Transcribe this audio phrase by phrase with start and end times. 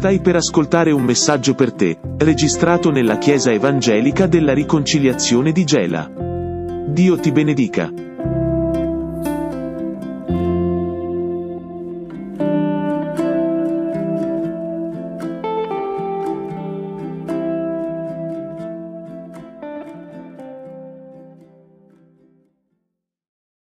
[0.00, 6.10] Stai per ascoltare un messaggio per te, registrato nella Chiesa Evangelica della Riconciliazione di Gela.
[6.88, 7.92] Dio ti benedica.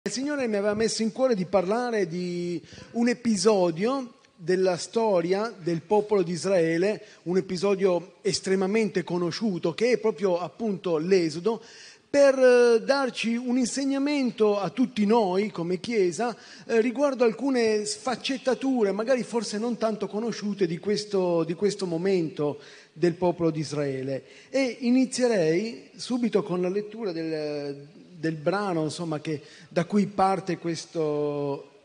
[0.03, 2.61] Il Signore mi aveva messo in cuore di parlare di
[2.91, 10.39] un episodio della storia del popolo di Israele, un episodio estremamente conosciuto che è proprio
[10.39, 11.61] appunto l'Esodo,
[12.09, 19.23] per eh, darci un insegnamento a tutti noi come Chiesa eh, riguardo alcune sfaccettature, magari
[19.23, 22.59] forse non tanto conosciute, di questo, di questo momento
[22.93, 24.23] del popolo di Israele.
[24.49, 31.76] E inizierei subito con la lettura del, del brano insomma, che, da cui parte questo,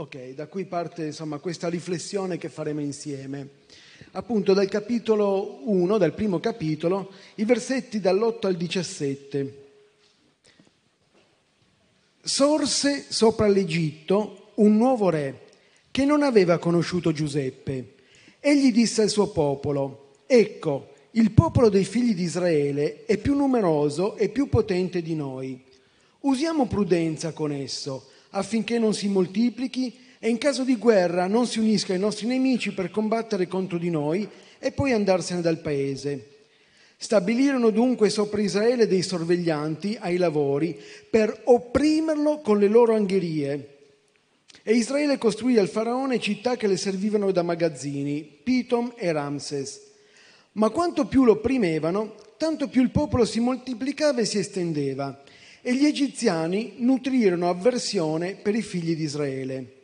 [0.00, 3.48] ok, da cui parte insomma, questa riflessione che faremo insieme.
[4.12, 9.64] Appunto dal capitolo 1, dal primo capitolo, i versetti dall'8 al 17.
[12.22, 15.48] Sorse sopra l'Egitto un nuovo re
[15.90, 17.96] che non aveva conosciuto Giuseppe.
[18.40, 24.16] Egli disse al suo popolo, ecco, il popolo dei figli di Israele è più numeroso
[24.16, 25.62] e più potente di noi.
[26.20, 31.58] Usiamo prudenza con esso affinché non si moltiplichi e in caso di guerra non si
[31.58, 34.28] unisca ai nostri nemici per combattere contro di noi
[34.58, 36.26] e poi andarsene dal paese.
[36.96, 40.78] Stabilirono dunque sopra Israele dei sorveglianti ai lavori
[41.08, 43.78] per opprimerlo con le loro angherie.
[44.62, 49.80] E Israele costruì al faraone città che le servivano da magazzini, Pitom e Ramses.
[50.52, 55.22] Ma quanto più lo opprimevano, tanto più il popolo si moltiplicava e si estendeva,
[55.62, 59.74] e gli egiziani nutrirono avversione per i figli di Israele.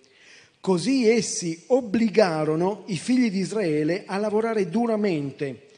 [0.61, 5.69] Così essi obbligarono i figli di Israele a lavorare duramente,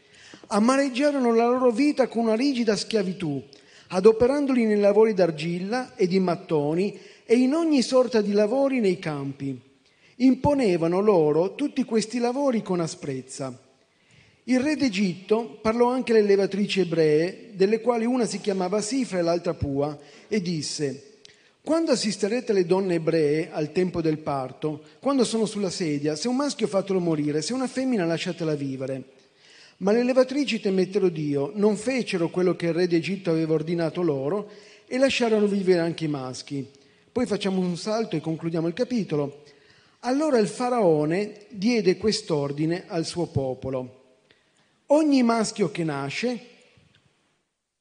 [0.46, 3.42] amareggiarono la loro vita con una rigida schiavitù,
[3.88, 9.60] adoperandoli nei lavori d'argilla e di mattoni e in ogni sorta di lavori nei campi.
[10.16, 13.67] Imponevano loro tutti questi lavori con asprezza.
[14.48, 19.22] Il re d'Egitto parlò anche alle levatrici ebree, delle quali una si chiamava Sifra e
[19.22, 21.19] l'altra Pua, e disse,
[21.62, 26.36] quando assisterete le donne ebree al tempo del parto, quando sono sulla sedia, se un
[26.36, 29.03] maschio fatelo morire, se una femmina lasciatela vivere.
[29.78, 34.50] Ma le levatrici temettero Dio, non fecero quello che il re d'Egitto aveva ordinato loro
[34.86, 36.66] e lasciarono vivere anche i maschi.
[37.12, 39.42] Poi facciamo un salto e concludiamo il capitolo.
[40.00, 43.97] Allora il faraone diede quest'ordine al suo popolo.
[44.91, 46.47] Ogni maschio che nasce,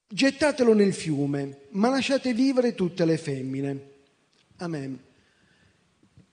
[0.09, 3.91] gettatelo nel fiume, ma lasciate vivere tutte le femmine.
[4.57, 5.00] Amen.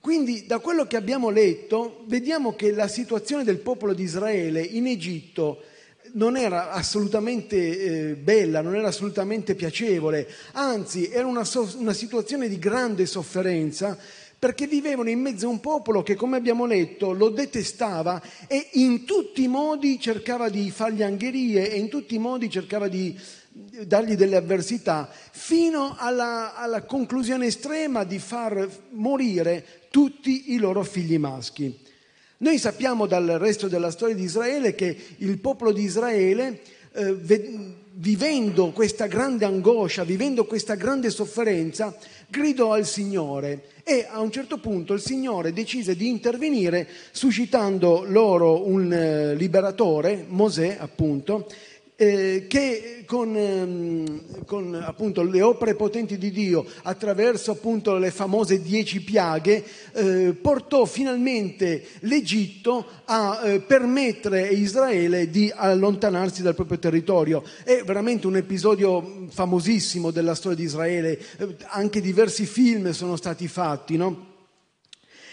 [0.01, 4.85] Quindi da quello che abbiamo letto vediamo che la situazione del popolo di Israele in
[4.87, 5.63] Egitto
[6.11, 12.49] non era assolutamente eh, bella, non era assolutamente piacevole, anzi era una, so- una situazione
[12.49, 13.97] di grande sofferenza
[14.45, 19.03] perché vivevano in mezzo a un popolo che, come abbiamo letto, lo detestava e in
[19.03, 23.19] tutti i modi cercava di fargli angherie e in tutti i modi cercava di
[23.87, 31.17] dargli delle avversità, fino alla, alla conclusione estrema di far morire tutti i loro figli
[31.17, 31.75] maschi.
[32.37, 36.61] Noi sappiamo dal resto della storia di Israele che il popolo di Israele,
[36.93, 37.15] eh,
[37.97, 41.95] vivendo questa grande angoscia, vivendo questa grande sofferenza,
[42.27, 48.67] gridò al Signore e a un certo punto il Signore decise di intervenire suscitando loro
[48.67, 51.47] un eh, liberatore, Mosè appunto,
[51.95, 58.61] eh, che con, ehm, con appunto, le opere potenti di Dio, attraverso appunto le famose
[58.61, 59.63] dieci piaghe,
[59.93, 67.43] eh, portò finalmente l'Egitto a eh, permettere a Israele di allontanarsi dal proprio territorio.
[67.63, 73.47] È veramente un episodio famosissimo della storia di Israele, eh, anche diversi film sono stati
[73.47, 74.33] fatti, no?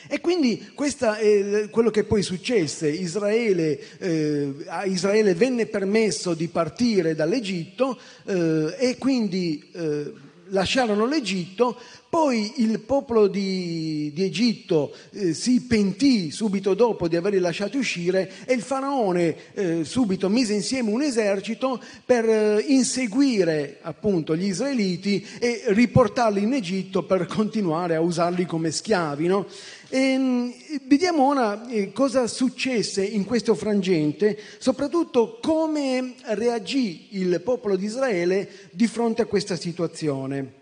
[0.09, 2.89] E quindi questo è quello che poi successe.
[2.89, 10.13] Israele, eh, a Israele venne permesso di partire dall'Egitto eh, e quindi eh,
[10.53, 11.77] lasciarono l'Egitto,
[12.09, 18.31] poi il popolo di, di Egitto eh, si pentì subito dopo di averli lasciati uscire
[18.45, 25.27] e il faraone eh, subito mise insieme un esercito per eh, inseguire appunto gli israeliti
[25.39, 29.27] e riportarli in Egitto per continuare a usarli come schiavi.
[29.27, 29.47] No?
[29.93, 30.55] E, ehm,
[30.89, 38.71] vediamo ora eh, cosa successe in questo frangente, soprattutto come reagì il popolo di Israele
[38.73, 40.61] di fronte a questa situazione.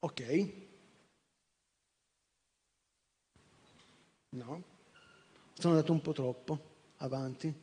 [0.00, 0.52] Ok?
[4.30, 4.62] No?
[5.52, 6.58] Sono andato un po' troppo
[6.96, 7.54] avanti.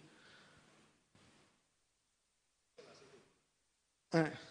[4.12, 4.49] Eh.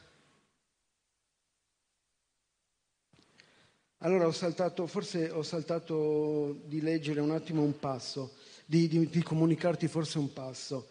[4.03, 8.35] Allora ho saltato, forse ho saltato di leggere un attimo un passo,
[8.65, 10.87] di, di, di comunicarti forse un passo.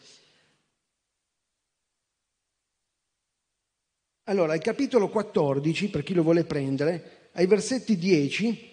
[4.24, 8.72] Allora, il capitolo 14, per chi lo vuole prendere, ai versetti 10,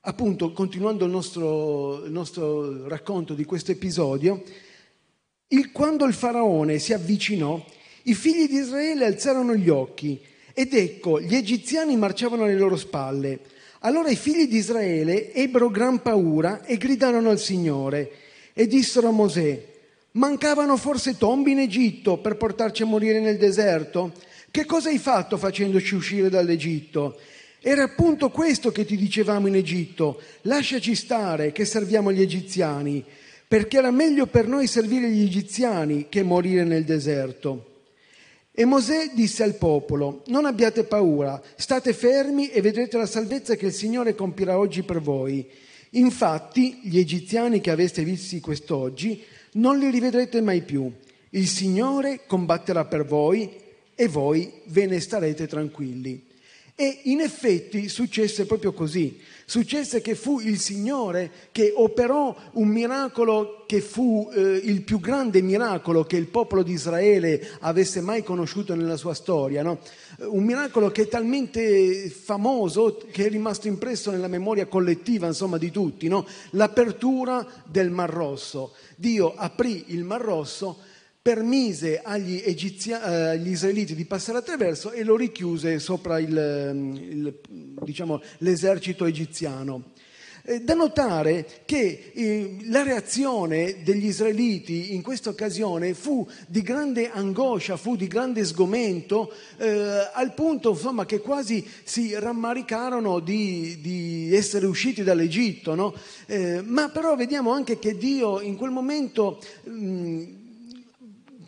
[0.00, 4.42] appunto, continuando il nostro, il nostro racconto di questo episodio,
[5.46, 7.64] il, quando il faraone si avvicinò,
[8.04, 10.20] i figli di Israele alzarono gli occhi
[10.54, 13.40] ed ecco, gli egiziani marciavano alle loro spalle.
[13.80, 18.10] Allora i figli di Israele ebbero gran paura e gridarono al Signore
[18.52, 19.64] e dissero a Mosè,
[20.12, 24.12] mancavano forse tombi in Egitto per portarci a morire nel deserto?
[24.50, 27.18] Che cosa hai fatto facendoci uscire dall'Egitto?
[27.60, 33.04] Era appunto questo che ti dicevamo in Egitto, lasciaci stare che serviamo gli egiziani,
[33.46, 37.69] perché era meglio per noi servire gli egiziani che morire nel deserto.
[38.52, 43.66] E Mosè disse al popolo, non abbiate paura, state fermi e vedrete la salvezza che
[43.66, 45.48] il Signore compirà oggi per voi.
[45.90, 50.92] Infatti gli egiziani che aveste visti quest'oggi non li rivedrete mai più.
[51.30, 53.50] Il Signore combatterà per voi
[53.94, 56.28] e voi ve ne starete tranquilli.
[56.80, 59.20] E in effetti successe proprio così.
[59.44, 65.42] Successe che fu il Signore che operò un miracolo che fu eh, il più grande
[65.42, 69.62] miracolo che il popolo di Israele avesse mai conosciuto nella sua storia.
[69.62, 69.80] No?
[70.20, 75.70] Un miracolo che è talmente famoso che è rimasto impresso nella memoria collettiva insomma, di
[75.70, 76.08] tutti.
[76.08, 76.26] No?
[76.52, 78.72] L'apertura del Mar Rosso.
[78.96, 80.78] Dio aprì il Mar Rosso
[81.22, 86.96] permise agli, egizia- eh, agli, israeliti di passare attraverso e lo richiuse sopra il, mm,
[86.96, 87.40] il,
[87.82, 89.92] diciamo, l'esercito egiziano.
[90.62, 97.76] Da notare che eh, la reazione degli israeliti in questa occasione fu di grande angoscia,
[97.76, 104.64] fu di grande sgomento, eh, al punto insomma, che quasi si rammaricarono di, di essere
[104.64, 105.74] usciti dall'Egitto.
[105.74, 105.94] No?
[106.26, 109.38] Eh, ma però vediamo anche che Dio in quel momento...
[109.64, 110.38] Mh,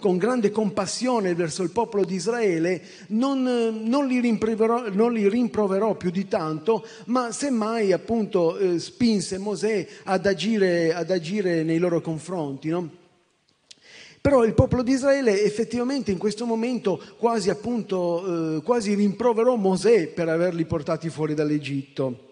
[0.02, 3.44] con grande compassione verso il popolo di Israele, non,
[3.84, 9.86] non, li, rimproverò, non li, rimproverò, più di tanto, ma semmai appunto eh, spinse Mosè
[10.02, 12.68] ad agire, ad agire nei loro confronti.
[12.68, 12.90] No?
[14.20, 20.08] Però il popolo di Israele effettivamente in questo momento quasi, appunto, eh, quasi rimproverò Mosè
[20.08, 22.26] per averli portati fuori dall'Egitto.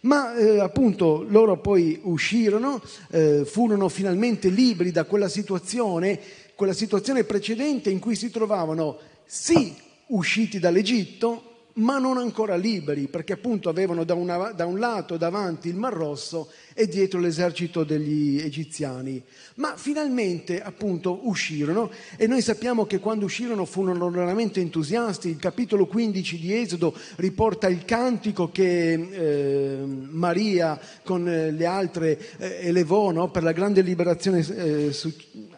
[0.00, 6.20] Ma eh, appunto loro poi uscirono, eh, furono finalmente liberi da quella situazione
[6.54, 9.74] quella situazione precedente in cui si trovavano sì
[10.08, 15.68] usciti dall'Egitto, ma non ancora liberi, perché appunto avevano da, una, da, un lato davanti
[15.68, 19.20] il Mar Rosso e dietro l'esercito degli egiziani.
[19.56, 25.28] Ma finalmente appunto uscirono e noi sappiamo che quando uscirono furono veramente entusiasti.
[25.28, 32.68] Il capitolo 15 di Esodo riporta il cantico che eh, Maria con le altre eh,
[32.68, 33.30] elevò no?
[33.30, 35.12] per la grande liberazione eh, su,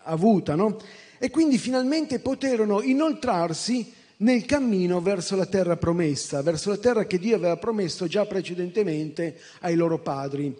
[0.06, 0.54] avuta.
[0.54, 0.78] No?
[1.18, 7.18] E quindi finalmente poterono inoltrarsi nel cammino verso la terra promessa, verso la terra che
[7.18, 10.54] Dio aveva promesso già precedentemente ai loro padri.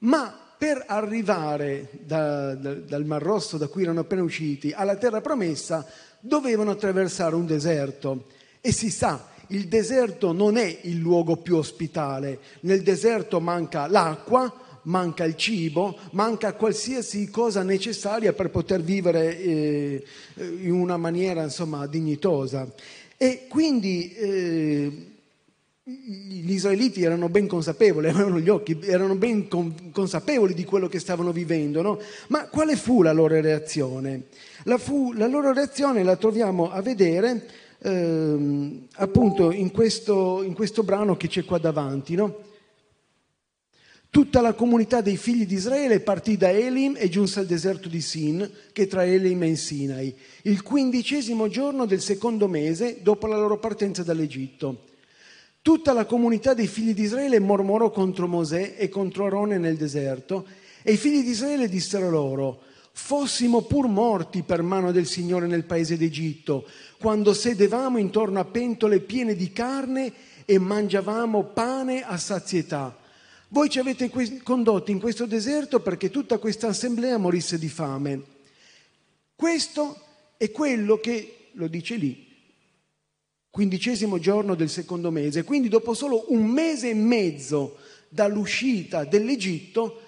[0.00, 5.20] Ma per arrivare da, da, dal Mar Rosso, da cui erano appena usciti, alla terra
[5.20, 5.86] promessa,
[6.20, 8.26] dovevano attraversare un deserto.
[8.60, 12.38] E si sa, il deserto non è il luogo più ospitale.
[12.60, 20.04] Nel deserto manca l'acqua, manca il cibo, manca qualsiasi cosa necessaria per poter vivere eh,
[20.34, 22.66] in una maniera insomma, dignitosa.
[23.16, 25.06] E quindi eh,
[25.84, 29.48] gli israeliti erano ben consapevoli, avevano gli occhi, erano ben
[29.92, 32.00] consapevoli di quello che stavano vivendo, no?
[32.28, 34.24] ma quale fu la loro reazione?
[34.64, 37.46] La, fu, la loro reazione la troviamo a vedere
[37.80, 42.14] ehm, appunto in questo, in questo, brano che c'è qua davanti.
[42.14, 42.50] No?
[44.12, 48.02] Tutta la comunità dei figli di Israele partì da Elim e giunse al deserto di
[48.02, 53.58] Sin, che tra Elim e Sinai, il quindicesimo giorno del secondo mese dopo la loro
[53.58, 54.84] partenza dall'Egitto.
[55.62, 60.44] Tutta la comunità dei figli di Israele mormorò contro Mosè e contro Arone nel deserto,
[60.82, 62.60] e i figli di Israele dissero loro,
[62.92, 66.66] fossimo pur morti per mano del Signore nel paese d'Egitto,
[66.98, 70.12] quando sedevamo intorno a pentole piene di carne
[70.44, 73.00] e mangiavamo pane a sazietà
[73.52, 74.10] voi ci avete
[74.42, 78.22] condotti in questo deserto perché tutta questa assemblea morisse di fame.
[79.36, 80.00] Questo
[80.38, 82.30] è quello che, lo dice lì,
[83.50, 87.76] quindicesimo giorno del secondo mese, quindi dopo solo un mese e mezzo
[88.08, 90.00] dall'uscita dell'Egitto,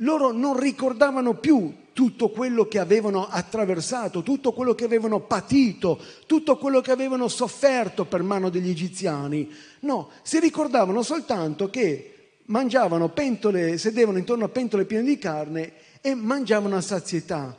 [0.00, 6.58] loro non ricordavano più tutto quello che avevano attraversato, tutto quello che avevano patito, tutto
[6.58, 9.50] quello che avevano sofferto per mano degli egiziani.
[9.80, 12.10] No, si ricordavano soltanto che
[12.46, 17.56] mangiavano pentole, sedevano intorno a pentole piene di carne e mangiavano a sazietà.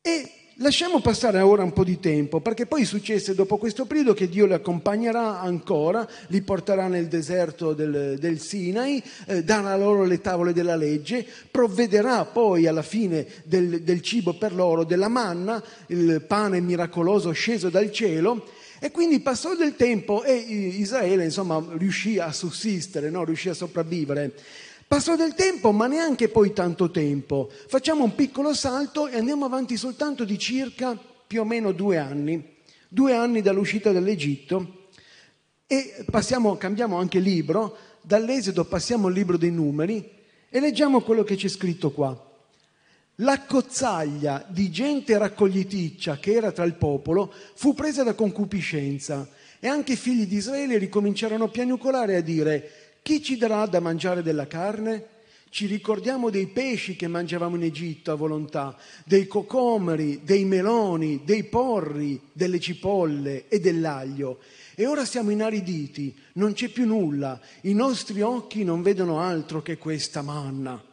[0.00, 4.28] E Lasciamo passare ora un po' di tempo, perché poi successe dopo questo periodo che
[4.28, 10.20] Dio li accompagnerà ancora, li porterà nel deserto del, del Sinai, eh, darà loro le
[10.20, 16.22] tavole della legge, provvederà poi alla fine del, del cibo per loro, della manna, il
[16.28, 18.44] pane miracoloso sceso dal cielo,
[18.84, 23.22] e quindi passò del tempo e Israele insomma riuscì a sussistere, no?
[23.22, 24.34] riuscì a sopravvivere.
[24.88, 27.48] Passò del tempo, ma neanche poi tanto tempo.
[27.68, 32.56] Facciamo un piccolo salto e andiamo avanti soltanto di circa più o meno due anni,
[32.88, 34.88] due anni dall'uscita dall'Egitto
[35.68, 40.10] e passiamo, cambiamo anche libro, dall'Esodo passiamo al libro dei numeri
[40.48, 42.31] e leggiamo quello che c'è scritto qua.
[43.22, 49.28] La cozzaglia di gente raccogliticcia che era tra il popolo fu presa da concupiscenza
[49.60, 53.66] e anche i figli di Israele ricominciarono a piagnucolare e a dire chi ci darà
[53.66, 55.06] da mangiare della carne?
[55.50, 61.44] Ci ricordiamo dei pesci che mangiavamo in Egitto a volontà, dei cocomeri, dei meloni, dei
[61.44, 64.40] porri, delle cipolle e dell'aglio.
[64.74, 69.78] E ora siamo inariditi, non c'è più nulla, i nostri occhi non vedono altro che
[69.78, 70.90] questa manna.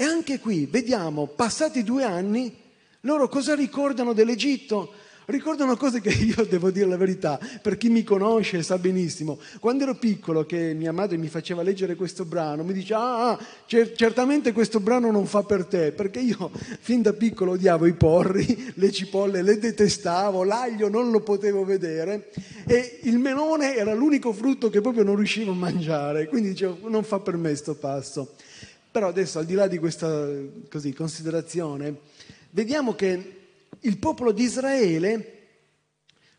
[0.00, 2.54] E anche qui vediamo, passati due anni,
[3.00, 4.92] loro cosa ricordano dell'Egitto?
[5.28, 9.38] ricordano cose che io devo dire la verità, per chi mi conosce sa benissimo.
[9.60, 13.38] Quando ero piccolo, che mia madre mi faceva leggere questo brano, mi diceva, ah, ah
[13.66, 16.50] cer- certamente questo brano non fa per te, perché io
[16.80, 22.30] fin da piccolo odiavo i porri, le cipolle, le detestavo, l'aglio non lo potevo vedere
[22.66, 27.02] e il melone era l'unico frutto che proprio non riuscivo a mangiare, quindi dicevo, non
[27.02, 28.34] fa per me sto passo.
[28.90, 30.26] Però adesso, al di là di questa
[30.70, 32.00] così, considerazione,
[32.50, 33.36] vediamo che
[33.80, 35.36] il popolo di Israele,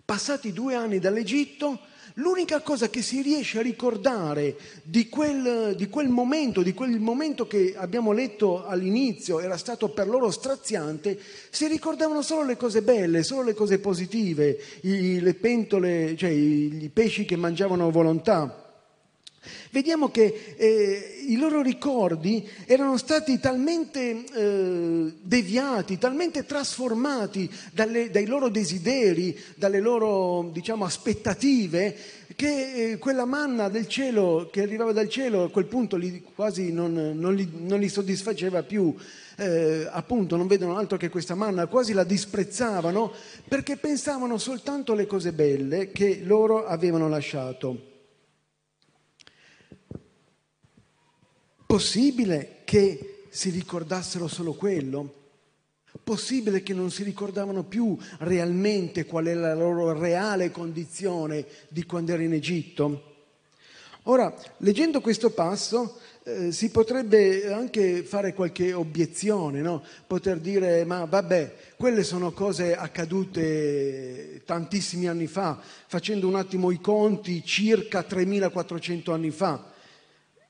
[0.04, 1.80] passati due anni dall'Egitto,
[2.16, 7.48] l'unica cosa che si riesce a ricordare di quel, di quel, momento, di quel momento
[7.48, 13.24] che abbiamo letto all'inizio, era stato per loro straziante, si ricordavano solo le cose belle,
[13.24, 18.59] solo le cose positive, i, le pentole, cioè i, i pesci che mangiavano a volontà.
[19.72, 28.26] Vediamo che eh, i loro ricordi erano stati talmente eh, deviati, talmente trasformati dalle, dai
[28.26, 31.96] loro desideri, dalle loro diciamo, aspettative,
[32.36, 36.72] che eh, quella manna del cielo che arrivava dal cielo a quel punto li, quasi
[36.72, 38.94] non, non, li, non, li, soddisfaceva più.
[39.38, 43.14] Eh, appunto non vedono altro che questa manna, quasi la disprezzavano
[43.48, 47.99] perché pensavano soltanto alle cose belle che loro avevano lasciato.
[51.72, 55.14] Possibile che si ricordassero solo quello?
[56.04, 62.14] Possibile che non si ricordavano più realmente qual è la loro reale condizione di quando
[62.14, 63.18] era in Egitto?
[64.06, 69.84] Ora, leggendo questo passo, eh, si potrebbe anche fare qualche obiezione, no?
[70.08, 76.82] poter dire ma vabbè, quelle sono cose accadute tantissimi anni fa, facendo un attimo i
[76.82, 79.78] conti circa 3400 anni fa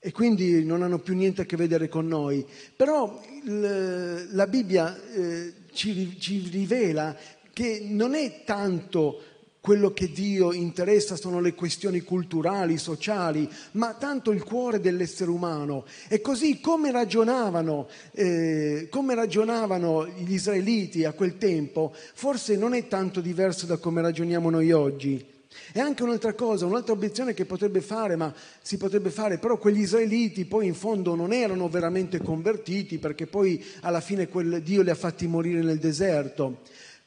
[0.02, 2.44] e quindi non hanno più niente a che vedere con noi.
[2.74, 7.14] Però la Bibbia eh, ci, ci rivela
[7.52, 9.20] che non è tanto
[9.60, 15.84] quello che Dio interessa sono le questioni culturali, sociali, ma tanto il cuore dell'essere umano.
[16.08, 22.88] E così come ragionavano, eh, come ragionavano gli israeliti a quel tempo, forse non è
[22.88, 25.29] tanto diverso da come ragioniamo noi oggi.
[25.72, 29.80] E anche un'altra cosa, un'altra obiezione che potrebbe fare, ma si potrebbe fare, però quegli
[29.80, 34.28] israeliti poi in fondo non erano veramente convertiti perché poi alla fine
[34.62, 36.60] Dio li ha fatti morire nel deserto.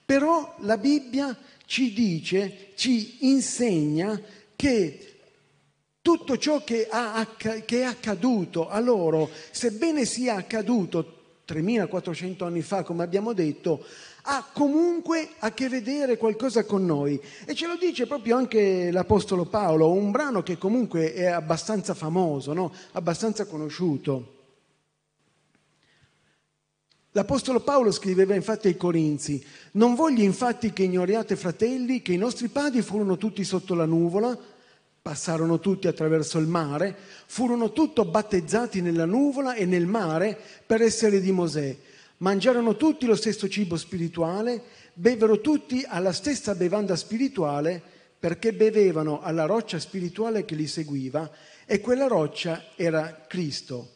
[0.05, 4.19] Però la Bibbia ci dice, ci insegna
[4.55, 5.13] che
[6.01, 12.83] tutto ciò che, ha, che è accaduto a loro, sebbene sia accaduto 3400 anni fa,
[12.83, 13.85] come abbiamo detto,
[14.25, 17.19] ha comunque a che vedere qualcosa con noi.
[17.45, 22.53] E ce lo dice proprio anche l'Apostolo Paolo, un brano che comunque è abbastanza famoso,
[22.53, 22.73] no?
[22.91, 24.31] abbastanza conosciuto.
[27.11, 32.47] L'Apostolo Paolo scriveva infatti ai Corinzi, non voglio infatti che ignoriate fratelli che i nostri
[32.47, 34.35] padri furono tutti sotto la nuvola,
[34.99, 36.95] passarono tutti attraverso il mare,
[37.27, 41.77] furono tutti battezzati nella nuvola e nel mare per essere di Mosè
[42.23, 44.61] Mangiarono tutti lo stesso cibo spirituale,
[44.93, 47.81] bevvero tutti alla stessa bevanda spirituale,
[48.17, 51.29] perché bevevano alla roccia spirituale che li seguiva,
[51.65, 53.89] e quella roccia era Cristo.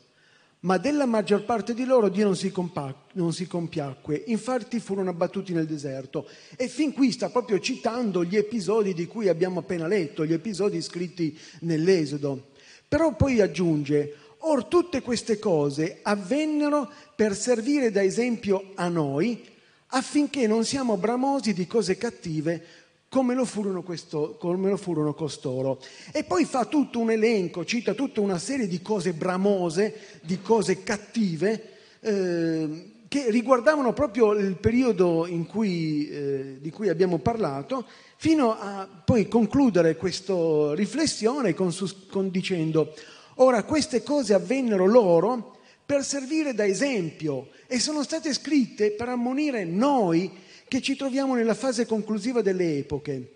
[0.61, 5.11] Ma della maggior parte di loro Dio non si, compac- non si compiacque, infatti furono
[5.11, 6.27] abbattuti nel deserto.
[6.57, 10.81] E fin qui sta proprio citando gli episodi di cui abbiamo appena letto, gli episodi
[10.81, 12.47] scritti nell'Esodo.
[12.89, 19.43] Però poi aggiunge, or tutte queste cose avvennero per servire da esempio a noi,
[19.87, 22.65] affinché non siamo bramosi di cose cattive
[23.09, 25.79] come lo, furono questo, come lo furono costoro.
[26.11, 30.83] E poi fa tutto un elenco, cita tutta una serie di cose bramose, di cose
[30.83, 31.69] cattive,
[32.01, 37.85] eh, che riguardavano proprio il periodo cui, eh, di cui abbiamo parlato,
[38.17, 41.73] fino a poi concludere questa riflessione con,
[42.09, 42.93] con dicendo,
[43.37, 49.63] ora queste cose avvennero loro per servire da esempio e sono state scritte per ammonire
[49.63, 50.31] noi
[50.67, 53.31] che ci troviamo nella fase conclusiva delle epoche.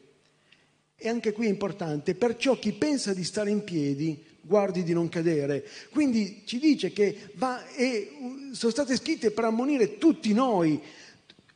[0.95, 5.07] E anche qui è importante, perciò chi pensa di stare in piedi guardi di non
[5.07, 5.65] cadere.
[5.91, 8.11] Quindi ci dice che va, e,
[8.51, 10.79] sono state scritte per ammonire tutti noi.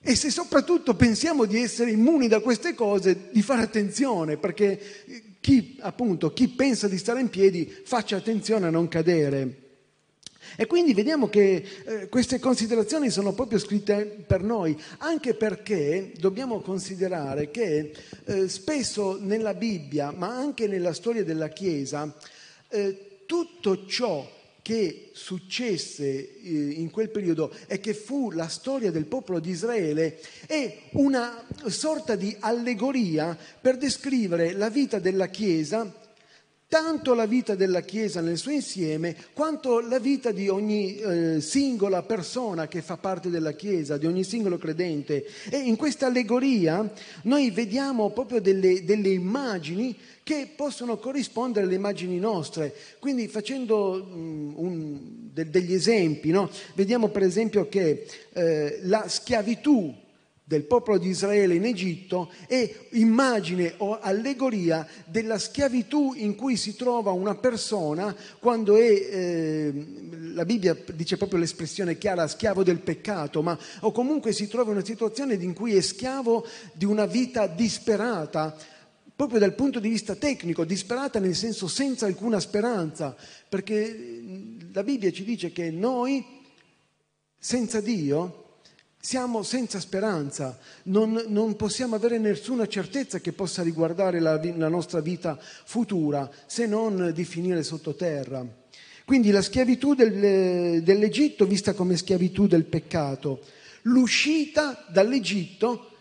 [0.02, 4.80] E se soprattutto pensiamo di essere immuni da queste cose, di fare attenzione, perché
[5.46, 9.62] chi, appunto, chi pensa di stare in piedi faccia attenzione a non cadere.
[10.58, 16.62] E quindi vediamo che eh, queste considerazioni sono proprio scritte per noi, anche perché dobbiamo
[16.62, 17.94] considerare che
[18.26, 22.12] eh, spesso nella Bibbia, ma anche nella storia della Chiesa,
[22.70, 24.28] eh, tutto ciò
[24.66, 30.20] che successe eh, in quel periodo e che fu la storia del popolo di Israele
[30.48, 36.04] è una sorta di allegoria per descrivere la vita della Chiesa
[36.68, 42.02] tanto la vita della Chiesa nel suo insieme, quanto la vita di ogni eh, singola
[42.02, 45.26] persona che fa parte della Chiesa, di ogni singolo credente.
[45.50, 46.92] E in questa allegoria
[47.24, 52.74] noi vediamo proprio delle, delle immagini che possono corrispondere alle immagini nostre.
[52.98, 55.00] Quindi facendo um, un,
[55.32, 56.50] de, degli esempi, no?
[56.74, 59.94] vediamo per esempio che eh, la schiavitù
[60.44, 66.76] del popolo di Israele in Egitto è immagine o allegoria della schiavitù in cui si
[66.76, 69.86] trova una persona quando è, eh,
[70.34, 74.78] la Bibbia dice proprio l'espressione chiara, schiavo del peccato, ma o comunque si trova in
[74.78, 78.56] una situazione in cui è schiavo di una vita disperata,
[79.16, 83.16] proprio dal punto di vista tecnico, disperata nel senso senza alcuna speranza,
[83.48, 84.24] perché
[84.74, 86.26] la Bibbia ci dice che noi
[87.40, 88.44] senza Dio
[89.00, 95.00] siamo senza speranza, non, non, possiamo avere nessuna certezza che possa riguardare la, la nostra
[95.00, 98.44] vita futura se non di finire sottoterra.
[99.06, 103.42] Quindi la schiavitù del, dell'Egitto vista come schiavitù del peccato,
[103.84, 105.92] l'uscita dall'Egitto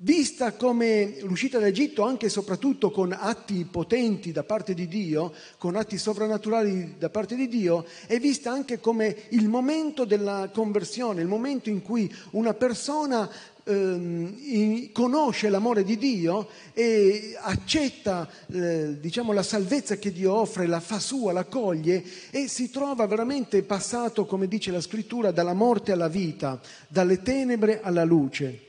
[0.00, 5.74] vista come l'uscita dall'Egitto anche e soprattutto con atti potenti da parte di Dio, con
[5.74, 11.26] atti sovrannaturali da parte di Dio, è vista anche come il momento della conversione, il
[11.26, 13.28] momento in cui una persona
[13.64, 20.80] ehm, conosce l'amore di Dio e accetta eh, diciamo, la salvezza che Dio offre, la
[20.80, 25.90] fa sua, la coglie e si trova veramente passato, come dice la scrittura, dalla morte
[25.90, 28.66] alla vita, dalle tenebre alla luce.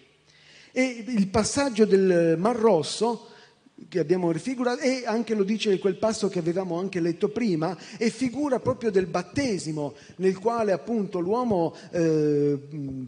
[0.72, 3.28] E il passaggio del Mar Rosso
[3.88, 8.10] che abbiamo rifigurato e anche lo dice quel passo che avevamo anche letto prima è
[8.10, 12.60] figura proprio del battesimo nel quale appunto l'uomo eh,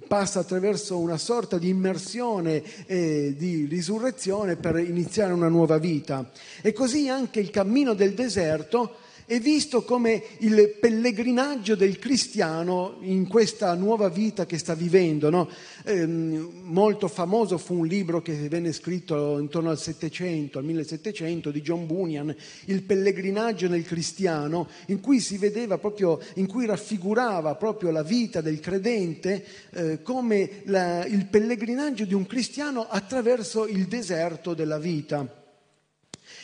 [0.08, 6.32] passa attraverso una sorta di immersione e di risurrezione per iniziare una nuova vita.
[6.62, 8.95] E così anche il cammino del deserto
[9.26, 15.30] è visto come il pellegrinaggio del cristiano in questa nuova vita che sta vivendo.
[15.30, 15.50] No?
[15.84, 21.62] Eh, molto famoso fu un libro che venne scritto intorno al 700, al 1700 di
[21.62, 27.92] John Bunyan, Il pellegrinaggio nel cristiano, in cui si vedeva proprio, in cui raffigurava proprio
[27.92, 34.54] la vita del credente eh, come la, il pellegrinaggio di un cristiano attraverso il deserto
[34.54, 35.40] della vita.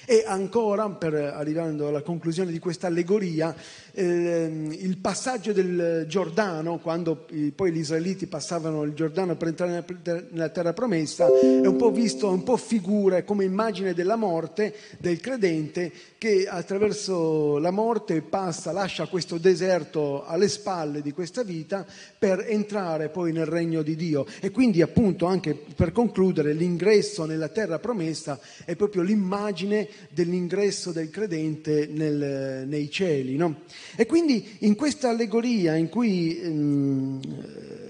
[0.09, 3.53] E ancora, per, arrivando alla conclusione di questa allegoria,
[3.99, 9.83] il passaggio del Giordano, quando poi gli israeliti passavano il Giordano per entrare
[10.29, 15.19] nella terra promessa, è un po' visto, un po' figura come immagine della morte del
[15.19, 21.85] credente che attraverso la morte passa, lascia questo deserto alle spalle di questa vita
[22.17, 24.25] per entrare poi nel regno di Dio.
[24.39, 31.09] E quindi appunto anche per concludere l'ingresso nella terra promessa è proprio l'immagine dell'ingresso del
[31.09, 33.35] credente nel, nei cieli.
[33.35, 33.61] No?
[33.95, 37.19] E quindi in questa allegoria in cui, ehm,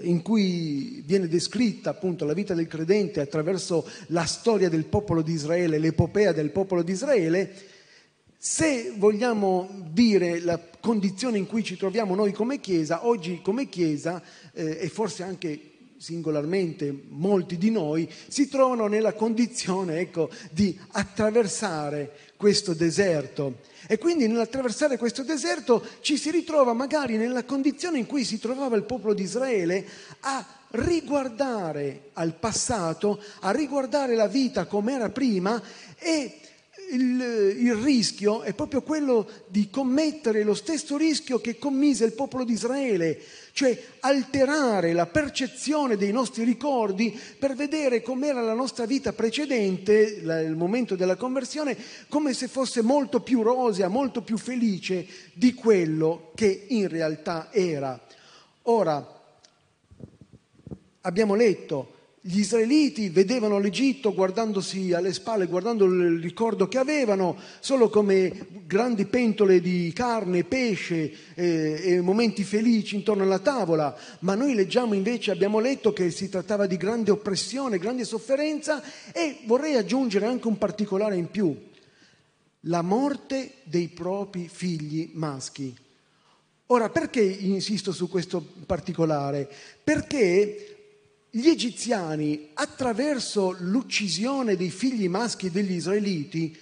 [0.02, 5.34] in cui viene descritta appunto la vita del credente attraverso la storia del popolo di
[5.34, 7.54] Israele, l'epopea del popolo di Israele,
[8.38, 14.22] se vogliamo dire la condizione in cui ci troviamo noi come Chiesa, oggi come Chiesa
[14.54, 22.12] eh, e forse anche singolarmente molti di noi si trovano nella condizione ecco, di attraversare
[22.38, 23.60] questo deserto.
[23.88, 28.76] E quindi nell'attraversare questo deserto ci si ritrova magari nella condizione in cui si trovava
[28.76, 29.86] il popolo di Israele
[30.22, 35.62] a riguardare al passato, a riguardare la vita come era prima
[35.98, 36.40] e
[36.90, 42.44] il, il, rischio è proprio quello di commettere lo stesso rischio che commise il popolo
[42.44, 43.20] di Israele,
[43.52, 50.40] cioè alterare la percezione dei nostri ricordi per vedere com'era la nostra vita precedente, la,
[50.42, 56.32] il momento della conversione, come se fosse molto più rosea, molto più felice di quello
[56.36, 58.00] che in realtà era.
[58.64, 59.16] Ora,
[61.02, 61.96] abbiamo letto
[62.30, 69.06] gli israeliti vedevano l'Egitto guardandosi alle spalle, guardando il ricordo che avevano, solo come grandi
[69.06, 75.32] pentole di carne, pesce eh, e momenti felici intorno alla tavola, ma noi leggiamo invece,
[75.32, 80.58] abbiamo letto che si trattava di grande oppressione, grande sofferenza e vorrei aggiungere anche un
[80.58, 81.56] particolare in più,
[82.62, 85.74] la morte dei propri figli maschi.
[86.66, 89.50] Ora, perché insisto su questo particolare?
[89.82, 90.77] Perché
[91.38, 96.58] gli egiziani, attraverso l'uccisione dei figli maschi degli israeliti,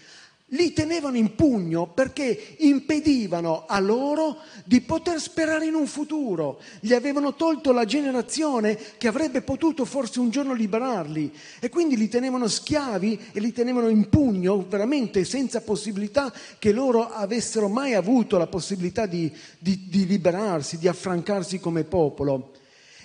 [0.50, 6.60] li tenevano in pugno perché impedivano a loro di poter sperare in un futuro.
[6.82, 12.10] Gli avevano tolto la generazione che avrebbe potuto forse un giorno liberarli e quindi li
[12.10, 18.38] tenevano schiavi e li tenevano in pugno veramente senza possibilità che loro avessero mai avuto
[18.38, 22.52] la possibilità di, di, di liberarsi, di affrancarsi come popolo.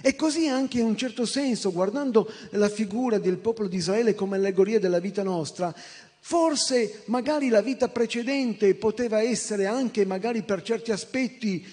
[0.03, 4.37] E così anche in un certo senso, guardando la figura del popolo di Israele come
[4.37, 5.75] allegoria della vita nostra,
[6.21, 11.67] forse magari la vita precedente poteva essere anche magari per certi aspetti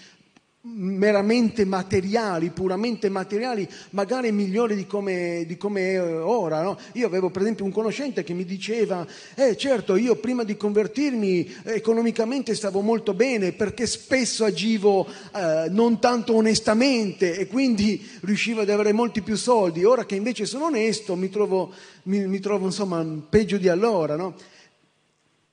[0.76, 6.62] meramente materiali, puramente materiali, magari migliori di come, di come è ora.
[6.62, 6.78] No?
[6.94, 11.56] Io avevo per esempio un conoscente che mi diceva, eh certo, io prima di convertirmi
[11.64, 18.70] economicamente stavo molto bene perché spesso agivo eh, non tanto onestamente e quindi riuscivo ad
[18.70, 21.72] avere molti più soldi, ora che invece sono onesto mi trovo,
[22.04, 24.16] mi, mi trovo insomma peggio di allora.
[24.16, 24.36] No?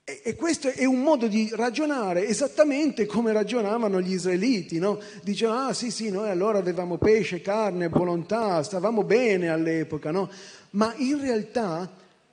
[0.07, 5.01] E questo è un modo di ragionare esattamente come ragionavano gli israeliti, no?
[5.23, 10.31] Dicevano, ah sì sì, noi allora avevamo pesce, carne, volontà, stavamo bene all'epoca, no?
[10.73, 11.91] Ma in realtà,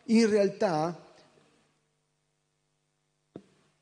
[0.07, 1.01] in realtà,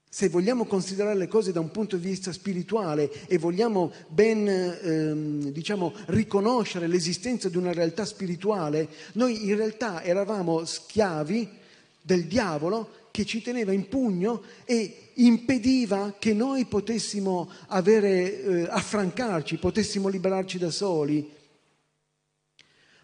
[0.08, 5.50] se vogliamo considerare le cose da un punto di vista spirituale e vogliamo ben, ehm,
[5.50, 11.58] diciamo, riconoscere l'esistenza di una realtà spirituale, noi in realtà eravamo schiavi
[12.04, 19.58] del diavolo che ci teneva in pugno e impediva che noi potessimo avere, eh, affrancarci,
[19.58, 21.38] potessimo liberarci da soli.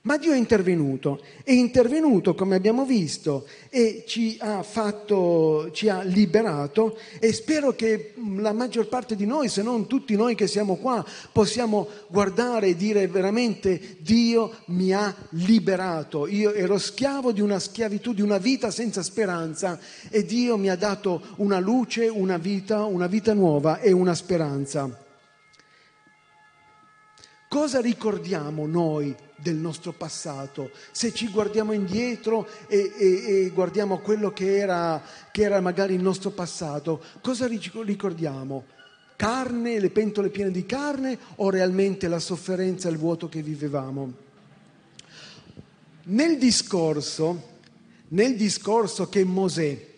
[0.05, 6.03] Ma Dio è intervenuto, è intervenuto come abbiamo visto e ci ha fatto, ci ha
[6.03, 10.75] liberato e spero che la maggior parte di noi, se non tutti noi che siamo
[10.75, 16.27] qua, possiamo guardare e dire veramente Dio mi ha liberato.
[16.27, 19.79] Io ero schiavo di una schiavitù, di una vita senza speranza
[20.11, 25.03] e Dio mi ha dato una luce, una vita, una vita nuova e una speranza.
[27.49, 30.71] Cosa ricordiamo noi del nostro passato?
[30.91, 36.01] Se ci guardiamo indietro e, e, e guardiamo quello che era, che era magari il
[36.01, 38.65] nostro passato, cosa ricordiamo?
[39.15, 44.13] Carne, le pentole piene di carne o realmente la sofferenza e il vuoto che vivevamo?
[46.07, 47.53] Nel discorso,
[48.09, 49.93] nel discorso che Mosè,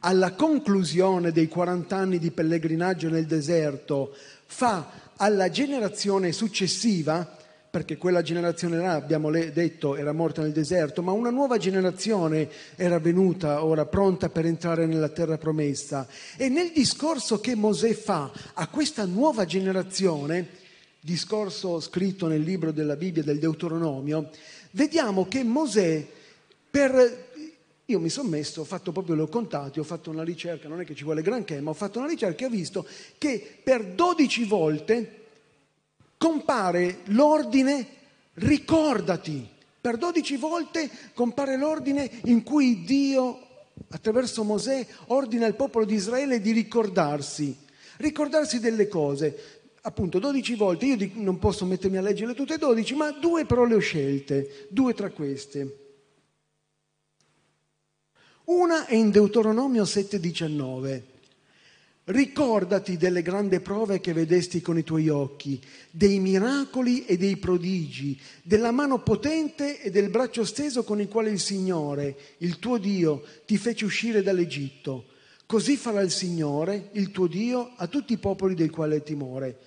[0.00, 7.37] alla conclusione dei 40 anni di pellegrinaggio nel deserto, fa alla generazione successiva,
[7.70, 12.98] perché quella generazione là, abbiamo detto, era morta nel deserto, ma una nuova generazione era
[12.98, 16.06] venuta ora pronta per entrare nella terra promessa.
[16.36, 20.48] E nel discorso che Mosè fa a questa nuova generazione,
[21.00, 24.30] discorso scritto nel libro della Bibbia del Deuteronomio,
[24.70, 26.06] vediamo che Mosè
[26.70, 27.26] per
[27.90, 30.84] io mi sono messo, ho fatto proprio, l'ho contato, ho fatto una ricerca, non è
[30.84, 34.44] che ci vuole granché, ma ho fatto una ricerca e ho visto che per 12
[34.44, 35.27] volte
[36.18, 37.86] compare l'ordine
[38.34, 39.48] ricordati.
[39.80, 43.46] Per 12 volte compare l'ordine in cui Dio,
[43.90, 47.56] attraverso Mosè, ordina al popolo di Israele di ricordarsi.
[47.96, 49.56] Ricordarsi delle cose.
[49.82, 53.64] appunto 12 volte, io non posso mettermi a leggerle tutte e 12, ma due però
[53.64, 55.78] le ho scelte, due tra queste.
[58.44, 61.02] Una è in Deuteronomio 7:19.
[62.10, 68.18] Ricordati delle grandi prove che vedesti con i tuoi occhi, dei miracoli e dei prodigi,
[68.42, 73.22] della mano potente e del braccio steso con il quale il Signore, il tuo Dio,
[73.44, 75.08] ti fece uscire dall'Egitto.
[75.44, 79.58] Così farà il Signore, il tuo Dio, a tutti i popoli del quale hai timore.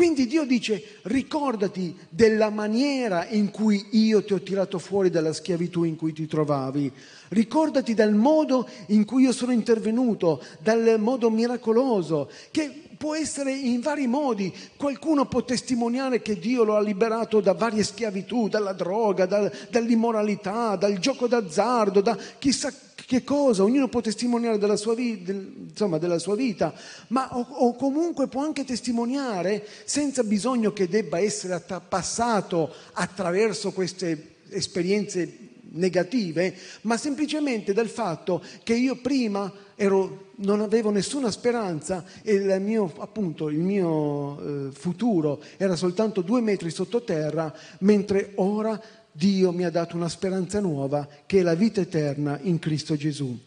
[0.00, 5.82] Quindi Dio dice ricordati della maniera in cui io ti ho tirato fuori dalla schiavitù
[5.84, 6.90] in cui ti trovavi,
[7.28, 13.80] ricordati del modo in cui io sono intervenuto, dal modo miracoloso, che può essere in
[13.80, 14.50] vari modi.
[14.74, 20.76] Qualcuno può testimoniare che Dio lo ha liberato da varie schiavitù, dalla droga, da, dall'immoralità,
[20.76, 22.72] dal gioco d'azzardo, da chissà
[23.10, 26.72] che cosa, ognuno può testimoniare della sua, vi- del, insomma, della sua vita,
[27.08, 33.72] ma o, o, comunque può anche testimoniare senza bisogno che debba essere att- passato attraverso
[33.72, 42.04] queste esperienze negative, ma semplicemente dal fatto che io prima ero, non avevo nessuna speranza
[42.22, 48.80] e il mio, appunto, il mio eh, futuro era soltanto due metri sottoterra, mentre ora
[49.12, 53.38] Dio mi ha dato una speranza nuova che è la vita eterna in Cristo Gesù.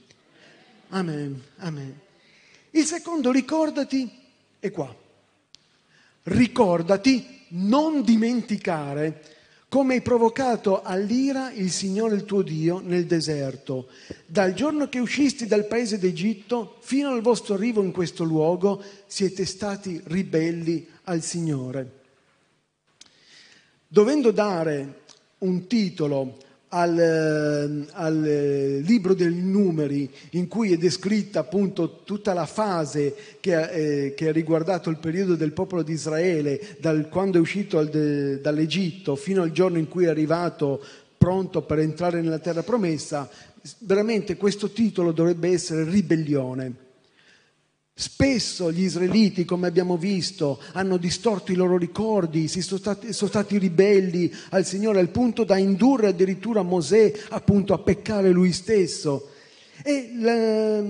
[0.89, 1.99] Amen, amen.
[2.71, 4.10] Il secondo ricordati
[4.60, 4.95] è qua.
[6.23, 9.21] Ricordati, non dimenticare
[9.73, 13.88] come hai provocato all'ira il Signore il tuo Dio nel deserto,
[14.28, 19.45] dal giorno che uscisti dal paese d'Egitto fino al vostro arrivo in questo luogo, siete
[19.45, 22.02] stati ribelli al Signore.
[23.88, 25.02] Dovendo dare
[25.43, 26.38] un titolo
[26.69, 34.06] al, eh, al, libro dei numeri in cui è descritta appunto tutta la fase che,
[34.06, 37.89] eh, che ha riguardato il periodo del popolo di Israele, dal quando è uscito al
[38.41, 40.84] dall'Egitto fino al giorno in cui è arrivato
[41.17, 43.29] pronto per entrare nella terra promessa,
[43.79, 46.83] veramente questo titolo dovrebbe essere ribellione.
[47.95, 53.60] Spesso gli israeliti, come abbiamo visto, hanno distorto i loro ricordi, sono stati, sono stati
[53.60, 59.29] ribelli al Signore al punto da indurre addirittura Mosè appunto a peccare lui stesso.
[59.84, 60.84] E la,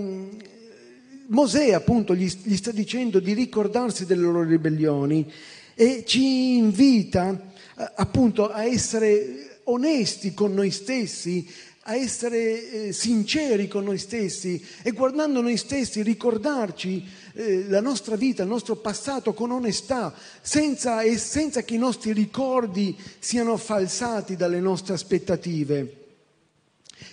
[1.28, 5.30] Mosè appunto gli, gli sta dicendo di ricordarsi delle loro ribellioni
[5.76, 7.52] e ci invita
[7.96, 11.48] appunto a essere onesti con noi stessi
[11.86, 18.15] a essere eh, sinceri con noi stessi e guardando noi stessi ricordarci eh, la nostra
[18.15, 24.38] vita, il nostro passato con onestà, senza, e senza che i nostri ricordi siano falsati
[24.38, 25.98] dalle nostre aspettative.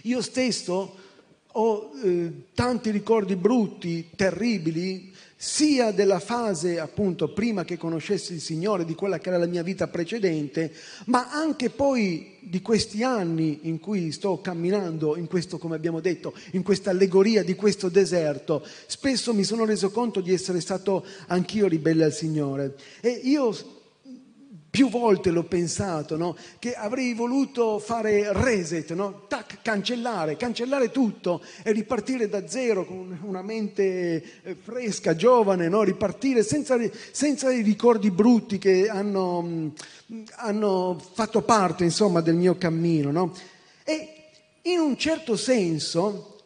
[0.03, 0.97] Io stesso
[1.53, 8.85] ho eh, tanti ricordi brutti, terribili, sia della fase appunto prima che conoscessi il Signore,
[8.85, 10.71] di quella che era la mia vita precedente,
[11.07, 16.35] ma anche poi di questi anni in cui sto camminando in questo, come abbiamo detto,
[16.53, 21.69] in questa allegoria di questo deserto, spesso mi sono reso conto di essere stato anch'io
[21.69, 22.77] ribelle al Signore.
[23.01, 23.79] E io
[24.71, 26.37] più volte l'ho pensato, no?
[26.61, 29.25] che avrei voluto fare reset, no?
[29.27, 35.83] Tac, cancellare, cancellare tutto e ripartire da zero con una mente eh, fresca, giovane, no?
[35.83, 36.79] ripartire senza,
[37.11, 39.69] senza, i ricordi brutti che hanno, mm,
[40.37, 43.33] hanno fatto parte insomma, del mio cammino.
[43.83, 44.15] E
[44.63, 46.39] in un certo senso,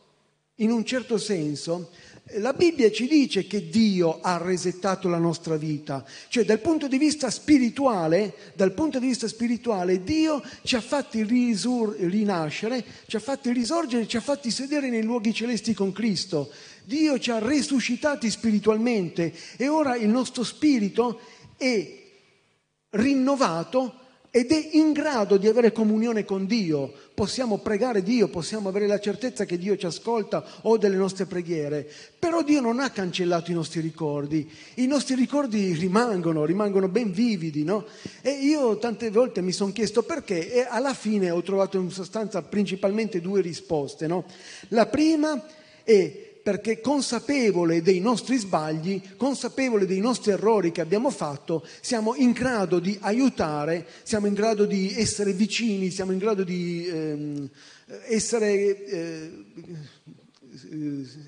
[0.57, 1.91] in un certo senso,
[2.39, 6.99] la Bibbia ci dice che Dio ha resettato la nostra vita, cioè dal punto di
[6.99, 13.21] vista spirituale, dal punto di vista spirituale Dio ci ha fatti risur- rinascere, ci ha
[13.21, 16.51] fatti risorgere, ci ha fatti sedere nei luoghi celesti con Cristo.
[16.85, 21.21] Dio ci ha risuscitati spiritualmente e ora il nostro spirito
[21.57, 22.03] è
[22.91, 24.04] rinnovato
[24.37, 26.93] ed è in grado di avere comunione con Dio.
[27.15, 31.89] Possiamo pregare Dio, possiamo avere la certezza che Dio ci ascolta o delle nostre preghiere,
[32.19, 37.63] però Dio non ha cancellato i nostri ricordi, i nostri ricordi rimangono, rimangono ben vividi,
[37.63, 37.87] no?
[38.23, 42.43] E io tante volte mi sono chiesto perché e alla fine ho trovato in sostanza
[42.43, 44.25] principalmente due risposte, no?
[44.71, 45.41] La prima
[45.85, 52.33] è perché consapevole dei nostri sbagli, consapevole dei nostri errori che abbiamo fatto, siamo in
[52.33, 57.49] grado di aiutare, siamo in grado di essere vicini, siamo in grado di ehm,
[58.09, 58.85] essere...
[58.85, 59.33] Eh,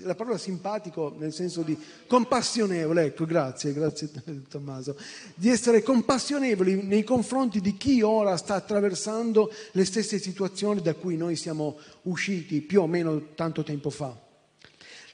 [0.03, 1.77] la parola simpatico nel senso di
[2.07, 4.09] compassionevole, ecco, grazie, grazie
[4.49, 4.97] Tommaso,
[5.35, 11.17] di essere compassionevoli nei confronti di chi ora sta attraversando le stesse situazioni da cui
[11.17, 14.26] noi siamo usciti più o meno tanto tempo fa.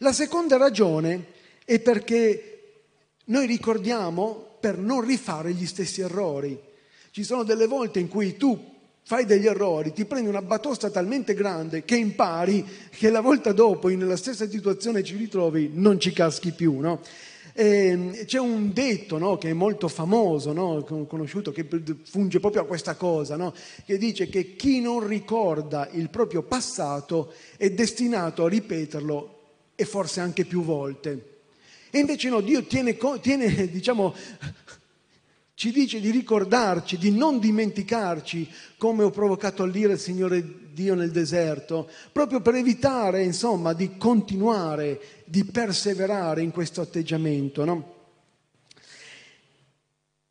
[0.02, 1.26] La seconda ragione
[1.64, 2.62] è perché
[3.26, 6.58] noi ricordiamo per non rifare gli stessi errori.
[7.12, 8.70] Ci sono delle volte in cui tu
[9.04, 13.86] fai degli errori, ti prendi una batosta talmente grande che impari che la volta dopo,
[13.88, 17.00] nella stessa situazione ci ritrovi, non ci caschi più, no?
[17.52, 21.64] E c'è un detto no, che è molto famoso, no, conosciuto, che
[22.02, 23.54] funge proprio a questa cosa, no,
[23.86, 29.31] che dice che chi non ricorda il proprio passato è destinato a ripeterlo
[29.82, 31.40] e forse anche più volte.
[31.90, 34.14] E invece no, Dio tiene, tiene diciamo,
[35.54, 40.42] ci dice di ricordarci, di non dimenticarci come ho provocato all'ira il Signore
[40.72, 47.64] Dio nel deserto, proprio per evitare, insomma, di continuare, di perseverare in questo atteggiamento.
[47.64, 47.94] No?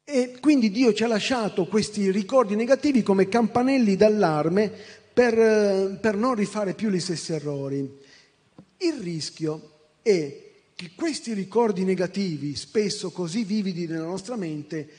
[0.03, 4.71] E quindi Dio ci ha lasciato questi ricordi negativi come campanelli d'allarme
[5.13, 7.99] per, per non rifare più gli stessi errori.
[8.83, 9.69] Il rischio
[10.01, 14.89] è che questi ricordi negativi, spesso così vividi nella nostra mente,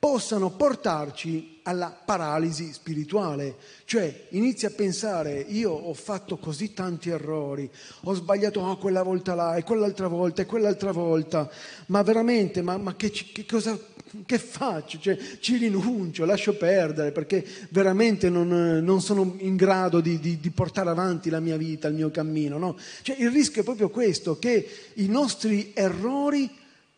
[0.00, 7.70] possano portarci alla paralisi spirituale, cioè inizi a pensare io ho fatto così tanti errori,
[8.04, 11.48] ho sbagliato oh, quella volta là e quell'altra volta e quell'altra volta,
[11.86, 13.78] ma veramente, ma, ma che, che, cosa
[14.26, 14.98] che faccio?
[14.98, 18.48] Cioè, ci rinuncio, lascio perdere perché veramente non,
[18.82, 22.58] non sono in grado di, di, di, portare avanti la mia vita, il mio cammino.
[22.58, 22.76] No?
[23.02, 26.50] Cioè, il rischio è proprio questo, che i nostri errori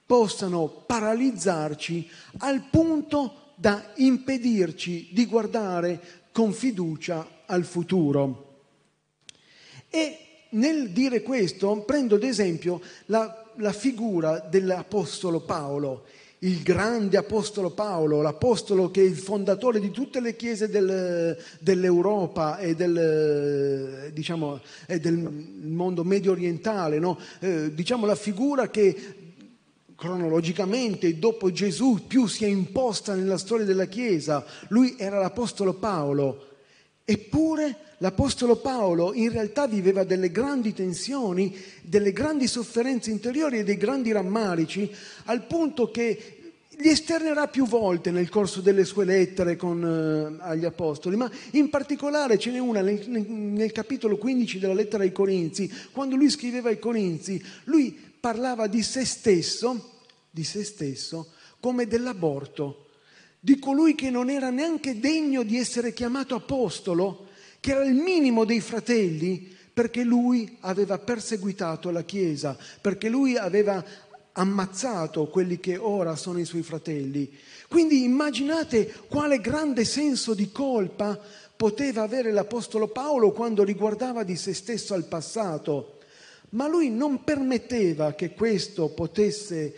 [0.06, 6.00] possano paralizzarci al punto da impedirci di guardare
[6.32, 8.60] con fiducia al futuro.
[9.90, 10.18] E
[10.50, 16.04] nel dire questo prendo ad esempio la, la figura dell'Apostolo Paolo,
[16.42, 22.58] il grande Apostolo Paolo, l'Apostolo che è il fondatore di tutte le chiese del, dell'Europa
[22.58, 27.18] e del, diciamo, e del mondo medio orientale, no?
[27.40, 29.20] eh, diciamo la figura che
[29.94, 34.44] cronologicamente dopo Gesù più si è imposta nella storia della Chiesa.
[34.68, 36.48] Lui era l'Apostolo Paolo.
[37.04, 43.76] Eppure l'Apostolo Paolo in realtà viveva delle grandi tensioni, delle grandi sofferenze interiori e dei
[43.76, 44.90] grandi rammarici,
[45.26, 46.36] al punto che
[46.78, 51.70] li esternerà più volte nel corso delle sue lettere con, eh, agli Apostoli, ma in
[51.70, 56.70] particolare ce n'è una nel, nel capitolo 15 della lettera ai Corinzi, quando lui scriveva
[56.70, 59.90] ai Corinzi, lui parlava di se stesso
[60.28, 61.28] di se stesso
[61.60, 62.86] come dell'aborto,
[63.38, 67.28] di colui che non era neanche degno di essere chiamato apostolo,
[67.62, 73.84] che era il minimo dei fratelli, perché lui aveva perseguitato la Chiesa, perché lui aveva
[74.32, 77.32] ammazzato quelli che ora sono i suoi fratelli.
[77.68, 81.16] Quindi immaginate quale grande senso di colpa
[81.54, 85.98] poteva avere l'Apostolo Paolo quando riguardava di se stesso al passato,
[86.50, 89.72] ma lui non permetteva che questo potesse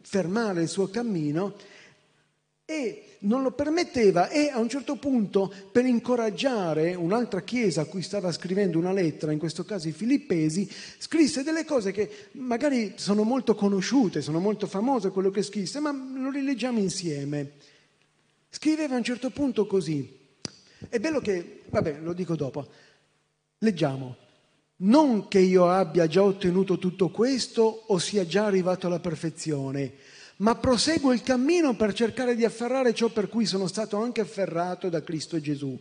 [0.00, 1.54] fermare il suo cammino
[2.64, 8.02] e non lo permetteva e a un certo punto per incoraggiare un'altra chiesa a cui
[8.02, 13.22] stava scrivendo una lettera, in questo caso i filippesi, scrisse delle cose che magari sono
[13.22, 17.52] molto conosciute, sono molto famose quello che scrisse, ma lo rileggiamo insieme.
[18.48, 20.18] Scriveva a un certo punto così.
[20.88, 22.66] È bello che, vabbè, lo dico dopo.
[23.58, 24.16] Leggiamo.
[24.82, 29.92] Non che io abbia già ottenuto tutto questo o sia già arrivato alla perfezione,
[30.40, 34.88] ma proseguo il cammino per cercare di afferrare ciò per cui sono stato anche afferrato
[34.88, 35.78] da Cristo Gesù.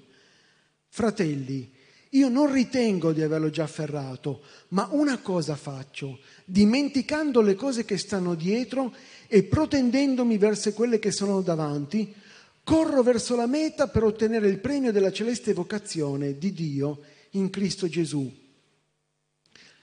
[0.88, 1.72] Fratelli,
[2.14, 7.98] io non ritengo di averlo già afferrato, ma una cosa faccio, dimenticando le cose che
[7.98, 8.94] stanno dietro
[9.28, 12.14] e protendendomi verso quelle che sono davanti,
[12.64, 17.88] corro verso la meta per ottenere il premio della celeste vocazione di Dio in Cristo
[17.88, 18.30] Gesù.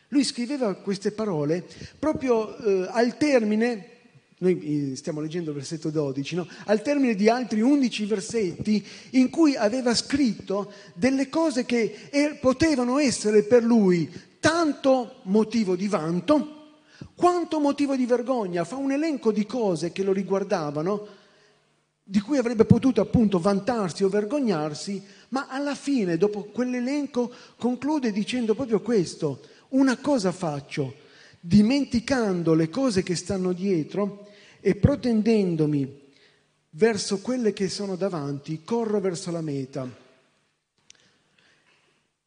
[0.09, 1.65] Lui scriveva queste parole
[1.99, 3.96] proprio eh, al termine,
[4.39, 6.47] noi eh, stiamo leggendo il versetto 12, no?
[6.67, 12.99] al termine di altri 11 versetti in cui aveva scritto delle cose che er- potevano
[12.99, 16.57] essere per lui tanto motivo di vanto
[17.15, 18.65] quanto motivo di vergogna.
[18.65, 21.07] Fa un elenco di cose che lo riguardavano,
[22.03, 28.55] di cui avrebbe potuto appunto vantarsi o vergognarsi, ma alla fine, dopo quell'elenco, conclude dicendo
[28.55, 30.95] proprio questo una cosa faccio,
[31.41, 34.29] dimenticando le cose che stanno dietro
[34.61, 36.05] e protendendomi
[36.71, 40.05] verso quelle che sono davanti, corro verso la meta.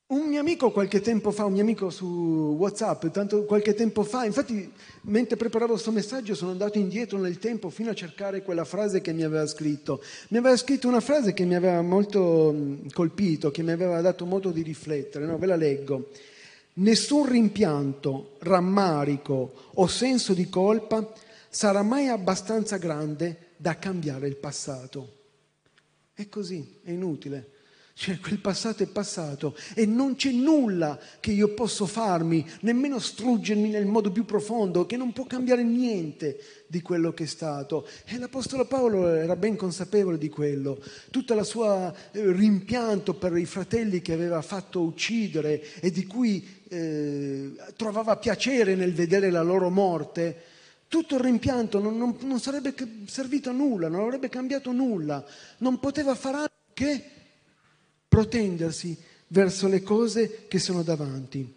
[0.08, 4.26] Un mio amico qualche tempo fa, un mio amico su WhatsApp, tanto qualche tempo fa,
[4.26, 9.02] infatti mentre preparavo questo messaggio sono andato indietro nel tempo fino a cercare quella frase
[9.02, 10.02] che mi aveva scritto.
[10.30, 14.50] Mi aveva scritto una frase che mi aveva molto colpito, che mi aveva dato modo
[14.50, 15.38] di riflettere, no?
[15.38, 16.10] ve la leggo.
[16.80, 21.12] Nessun rimpianto, rammarico o senso di colpa
[21.50, 25.18] sarà mai abbastanza grande da cambiare il passato.
[26.14, 27.52] È così, è inutile.
[28.00, 33.68] Cioè, quel passato è passato e non c'è nulla che io posso farmi, nemmeno struggermi
[33.68, 37.86] nel modo più profondo, che non può cambiare niente di quello che è stato.
[38.06, 40.82] E l'Apostolo Paolo era ben consapevole di quello.
[41.12, 46.59] Tutto il suo eh, rimpianto per i fratelli che aveva fatto uccidere e di cui
[46.70, 50.44] eh, trovava piacere nel vedere la loro morte,
[50.88, 52.74] tutto il rimpianto non, non, non sarebbe
[53.06, 55.24] servito a nulla, non avrebbe cambiato nulla,
[55.58, 57.04] non poteva fare altro che
[58.08, 58.98] protendersi
[59.28, 61.56] verso le cose che sono davanti.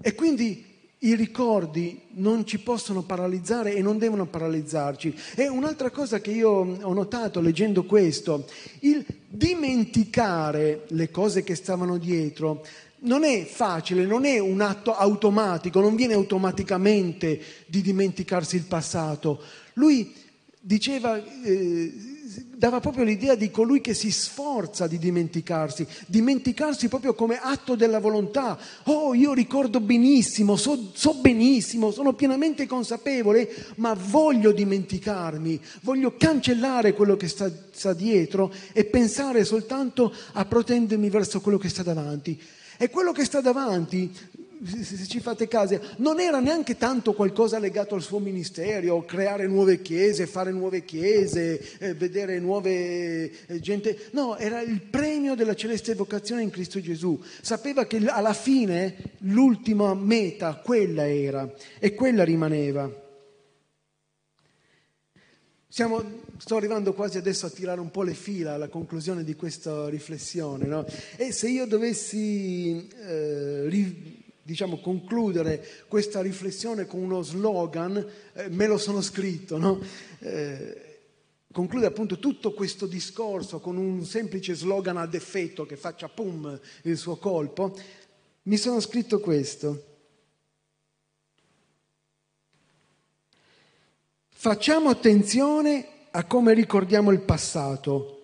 [0.00, 5.14] E quindi i ricordi non ci possono paralizzare e non devono paralizzarci.
[5.34, 8.46] E un'altra cosa che io ho notato leggendo questo,
[8.80, 12.64] il dimenticare le cose che stavano dietro
[13.06, 19.40] non è facile, non è un atto automatico, non viene automaticamente di dimenticarsi il passato.
[19.74, 20.12] Lui
[20.60, 21.94] diceva, eh,
[22.56, 28.00] dava proprio l'idea di colui che si sforza di dimenticarsi, dimenticarsi proprio come atto della
[28.00, 28.58] volontà.
[28.84, 36.94] Oh, io ricordo benissimo, so, so benissimo, sono pienamente consapevole, ma voglio dimenticarmi, voglio cancellare
[36.94, 42.40] quello che sta, sta dietro e pensare soltanto a protendermi verso quello che sta davanti.
[42.78, 44.12] E quello che sta davanti
[44.64, 49.82] se ci fate caso, non era neanche tanto qualcosa legato al suo ministero, creare nuove
[49.82, 54.08] chiese, fare nuove chiese, eh, vedere nuove eh, gente.
[54.12, 57.20] No, era il premio della celeste vocazione in Cristo Gesù.
[57.40, 63.04] Sapeva che alla fine l'ultima meta, quella era e quella rimaneva.
[65.68, 66.02] Siamo,
[66.38, 70.66] sto arrivando quasi adesso a tirare un po' le fila alla conclusione di questa riflessione.
[70.66, 70.86] No?
[71.16, 78.66] E se io dovessi eh, ri, diciamo, concludere questa riflessione con uno slogan, eh, me
[78.66, 79.80] lo sono scritto, no?
[80.20, 80.82] eh,
[81.52, 86.96] conclude appunto tutto questo discorso con un semplice slogan ad effetto che faccia pum il
[86.98, 87.76] suo colpo,
[88.42, 89.94] mi sono scritto questo.
[94.28, 98.22] Facciamo attenzione a come ricordiamo il passato,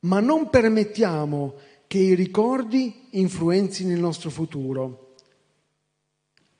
[0.00, 1.54] ma non permettiamo
[1.88, 5.14] che i ricordi influenzino il nostro futuro.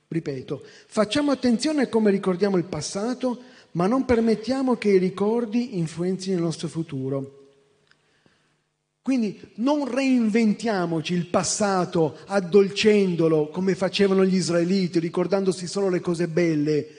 [0.08, 3.42] Ripeto, facciamo attenzione a come ricordiamo il passato,
[3.72, 7.44] ma non permettiamo che i ricordi influenzino il nostro futuro.
[9.02, 16.95] Quindi non reinventiamoci il passato addolcendolo come facevano gli israeliti, ricordandosi solo le cose belle.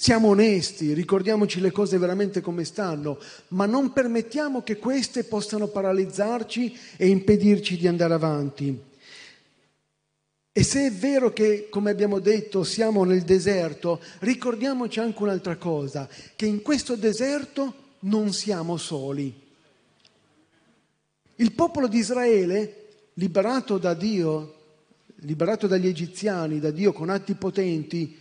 [0.00, 6.74] Siamo onesti, ricordiamoci le cose veramente come stanno, ma non permettiamo che queste possano paralizzarci
[6.96, 8.80] e impedirci di andare avanti.
[10.50, 16.08] E se è vero che, come abbiamo detto, siamo nel deserto, ricordiamoci anche un'altra cosa,
[16.34, 19.38] che in questo deserto non siamo soli.
[21.34, 24.54] Il popolo di Israele, liberato da Dio,
[25.16, 28.19] liberato dagli egiziani, da Dio con atti potenti,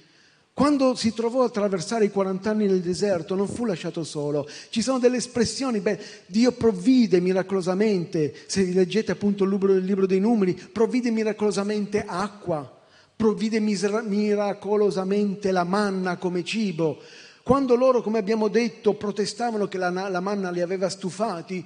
[0.60, 4.45] quando si trovò a attraversare i 40 anni nel deserto non fu lasciato solo.
[4.68, 10.05] Ci sono delle espressioni, beh, Dio provvide miracolosamente, se leggete appunto il libro, il libro
[10.05, 12.78] dei numeri, provvide miracolosamente acqua,
[13.16, 16.99] provvide misera- miracolosamente la manna come cibo.
[17.41, 21.66] Quando loro, come abbiamo detto, protestavano che la, la manna li aveva stufati,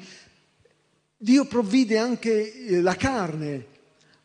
[1.18, 3.72] Dio provvide anche eh, la carne,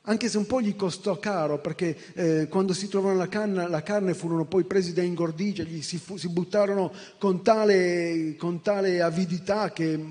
[0.09, 3.83] anche se un po' gli costò caro, perché eh, quando si trovano la, canna, la
[3.83, 9.03] carne furono poi presi da ingordigia, gli si, fu, si buttarono con tale, con tale
[9.03, 10.03] avidità che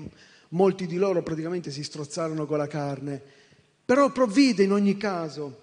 [0.50, 3.20] molti di loro praticamente si strozzarono con la carne.
[3.84, 5.62] Però provvide in ogni caso.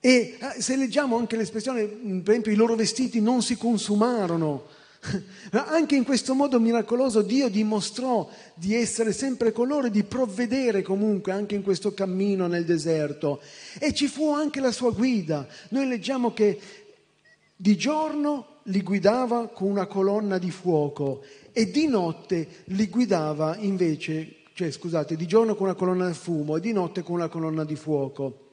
[0.00, 4.66] E eh, se leggiamo anche l'espressione, per esempio, i loro vestiti non si consumarono,
[5.52, 10.82] anche in questo modo miracoloso Dio dimostrò di essere sempre con loro e di provvedere
[10.82, 13.40] comunque anche in questo cammino nel deserto.
[13.78, 15.46] E ci fu anche la sua guida.
[15.70, 16.60] Noi leggiamo che
[17.56, 21.22] di giorno li guidava con una colonna di fuoco
[21.52, 26.56] e di notte li guidava invece, cioè scusate, di giorno con una colonna di fumo
[26.56, 28.48] e di notte con una colonna di fuoco.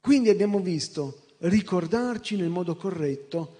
[0.00, 3.56] Quindi abbiamo visto ricordarci nel modo corretto,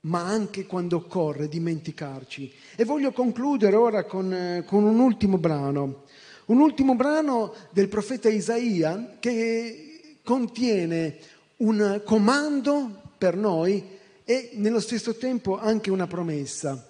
[0.00, 2.52] ma anche quando occorre dimenticarci.
[2.76, 6.04] E voglio concludere ora con, eh, con un ultimo brano,
[6.46, 11.18] un ultimo brano del profeta Isaia che contiene
[11.58, 16.88] un comando per noi e nello stesso tempo anche una promessa.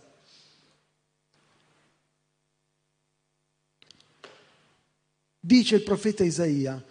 [5.45, 6.83] Dice il profeta Isaia,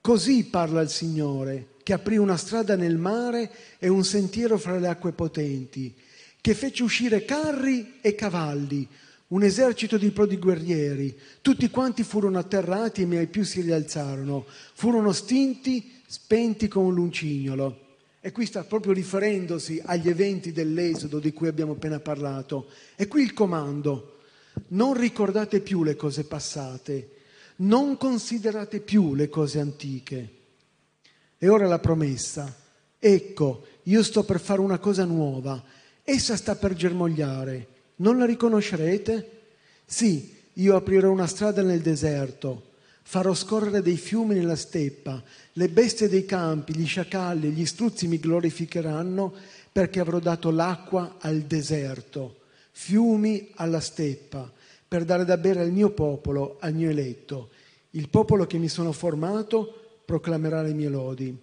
[0.00, 4.86] così parla il Signore che aprì una strada nel mare e un sentiero fra le
[4.86, 5.92] acque potenti,
[6.40, 8.86] che fece uscire carri e cavalli,
[9.28, 11.18] un esercito di prodi guerrieri.
[11.42, 14.46] Tutti quanti furono atterrati e mai più si rialzarono.
[14.74, 17.80] Furono stinti, spenti come un luncignolo.
[18.20, 22.68] E qui sta proprio riferendosi agli eventi dell'Esodo di cui abbiamo appena parlato.
[22.94, 24.20] E qui il comando.
[24.68, 27.08] Non ricordate più le cose passate,
[27.56, 30.38] non considerate più le cose antiche.
[31.42, 32.54] E ora la promessa.
[32.98, 35.62] Ecco, io sto per fare una cosa nuova.
[36.04, 39.30] Essa sta per germogliare non la riconoscerete?
[39.84, 42.70] Sì, io aprirò una strada nel deserto,
[43.02, 45.22] farò scorrere dei fiumi nella steppa,
[45.52, 49.32] le bestie dei campi, gli sciacalli e gli struzzi mi glorificheranno
[49.72, 54.50] perché avrò dato l'acqua al deserto, fiumi alla steppa,
[54.88, 57.50] per dare da bere al mio popolo, al mio eletto.
[57.90, 59.79] Il popolo che mi sono formato
[60.10, 61.38] proclamerà le mie lodi.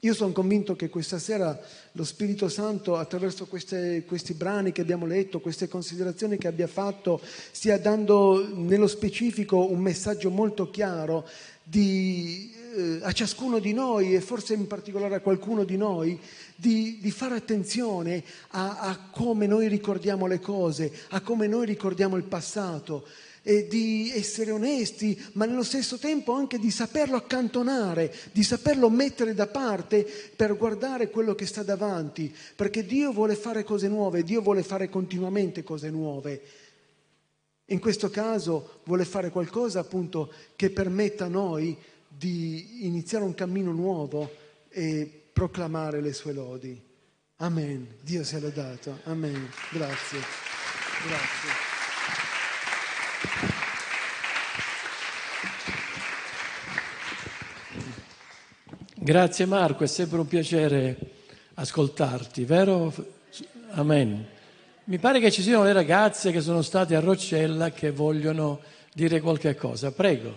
[0.00, 1.58] Io sono convinto che questa sera
[1.92, 7.20] lo Spirito Santo, attraverso queste, questi brani che abbiamo letto, queste considerazioni che abbia fatto,
[7.22, 11.28] stia dando nello specifico un messaggio molto chiaro
[11.62, 16.18] di, eh, a ciascuno di noi e forse in particolare a qualcuno di noi
[16.56, 22.16] di, di fare attenzione a, a come noi ricordiamo le cose, a come noi ricordiamo
[22.16, 23.06] il passato
[23.46, 29.34] e di essere onesti, ma nello stesso tempo anche di saperlo accantonare, di saperlo mettere
[29.34, 30.02] da parte
[30.34, 34.88] per guardare quello che sta davanti, perché Dio vuole fare cose nuove, Dio vuole fare
[34.88, 36.42] continuamente cose nuove.
[37.66, 41.76] In questo caso vuole fare qualcosa appunto che permetta a noi
[42.08, 44.30] di iniziare un cammino nuovo
[44.70, 46.80] e proclamare le sue lodi.
[47.36, 47.96] Amen.
[48.00, 49.00] Dio sia lodato.
[49.04, 49.50] Amen.
[49.70, 50.18] Grazie.
[51.06, 51.63] Grazie.
[59.04, 60.96] Grazie Marco, è sempre un piacere
[61.56, 62.90] ascoltarti, vero?
[63.72, 64.26] Amen.
[64.84, 68.62] Mi pare che ci siano le ragazze che sono state a Roccella che vogliono
[68.94, 69.92] dire qualche cosa.
[69.92, 70.32] Prego.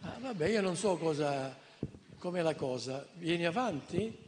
[0.00, 1.56] Ah, vabbè, io non so cosa,
[2.18, 3.06] com'è la cosa.
[3.14, 4.21] Vieni avanti?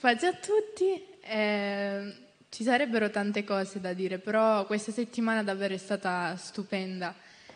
[0.00, 1.02] Pace a tutti.
[1.22, 2.14] Eh,
[2.50, 7.14] ci sarebbero tante cose da dire, però questa settimana davvero è stata stupenda,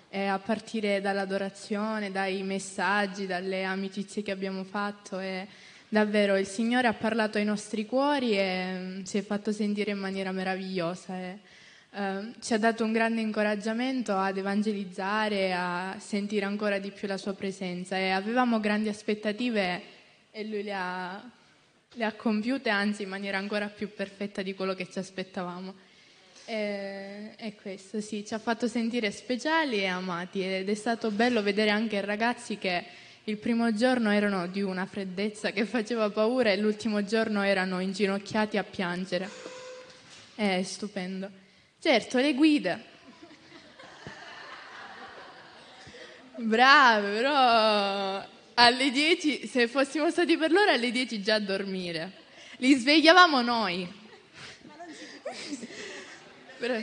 [0.09, 5.19] eh, a partire dall'adorazione, dai messaggi, dalle amicizie che abbiamo fatto.
[5.19, 5.47] E
[5.89, 9.99] davvero il Signore ha parlato ai nostri cuori e um, si è fatto sentire in
[9.99, 11.15] maniera meravigliosa.
[11.91, 17.09] E, uh, ci ha dato un grande incoraggiamento ad evangelizzare, a sentire ancora di più
[17.09, 19.83] la sua presenza e avevamo grandi aspettative
[20.31, 21.37] e lui le ha
[21.99, 25.75] le ha compiute, anzi in maniera ancora più perfetta di quello che ci aspettavamo.
[26.45, 31.43] E, e questo sì, ci ha fatto sentire speciali e amati ed è stato bello
[31.43, 32.85] vedere anche ragazzi che
[33.25, 38.57] il primo giorno erano di una freddezza che faceva paura e l'ultimo giorno erano inginocchiati
[38.57, 39.29] a piangere.
[40.35, 41.47] È stupendo.
[41.81, 42.85] Certo, le guide.
[46.37, 52.13] Brave, però alle 10, se fossimo stati per loro, alle 10 già a dormire.
[52.57, 53.89] Li svegliavamo noi.
[56.59, 56.75] Però,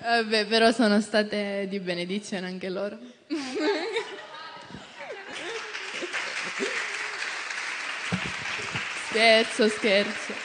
[0.00, 2.98] vabbè, però sono state di benedizione anche loro.
[9.08, 10.41] scherzo, scherzo.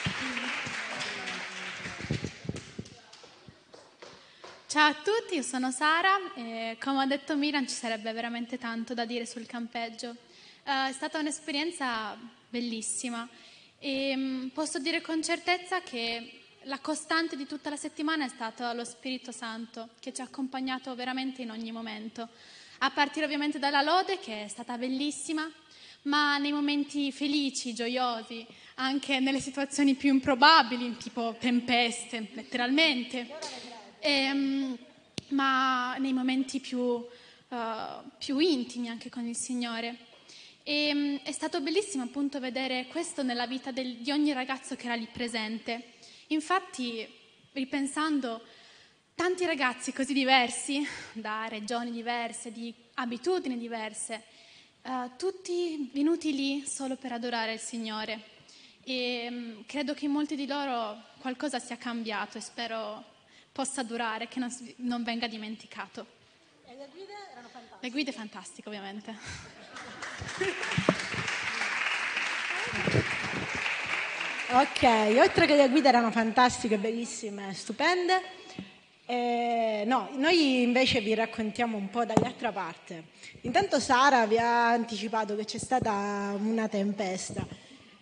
[4.68, 8.92] Ciao a tutti, io sono Sara e come ha detto Milan ci sarebbe veramente tanto
[8.92, 10.10] da dire sul campeggio.
[10.10, 12.14] Uh, è stata un'esperienza
[12.50, 13.26] bellissima
[13.78, 18.70] e um, posso dire con certezza che la costante di tutta la settimana è stato
[18.74, 22.28] lo Spirito Santo che ci ha accompagnato veramente in ogni momento,
[22.80, 25.50] a partire ovviamente dalla lode che è stata bellissima,
[26.02, 33.67] ma nei momenti felici, gioiosi, anche nelle situazioni più improbabili, tipo tempeste, letteralmente
[34.00, 34.78] e, ehm,
[35.28, 37.06] ma nei momenti più, uh,
[38.18, 40.06] più, intimi anche con il Signore.
[40.62, 44.86] E, um, è stato bellissimo appunto vedere questo nella vita del, di ogni ragazzo che
[44.86, 45.94] era lì presente.
[46.28, 47.06] Infatti,
[47.52, 48.42] ripensando,
[49.14, 54.22] tanti ragazzi così diversi, da regioni diverse, di abitudini diverse,
[54.82, 58.36] uh, tutti venuti lì solo per adorare il Signore.
[58.84, 63.16] e mh, credo che in molti di loro qualcosa sia cambiato e spero
[63.58, 66.06] possa durare, che non, non venga dimenticato.
[66.64, 67.78] E le guide erano fantastiche?
[67.80, 69.16] Le guide fantastiche ovviamente.
[74.50, 78.22] Ok, oltre che le guide erano fantastiche, bellissime, stupende,
[79.06, 83.06] eh, no, noi invece vi raccontiamo un po' dall'altra parte.
[83.40, 87.44] Intanto Sara vi ha anticipato che c'è stata una tempesta.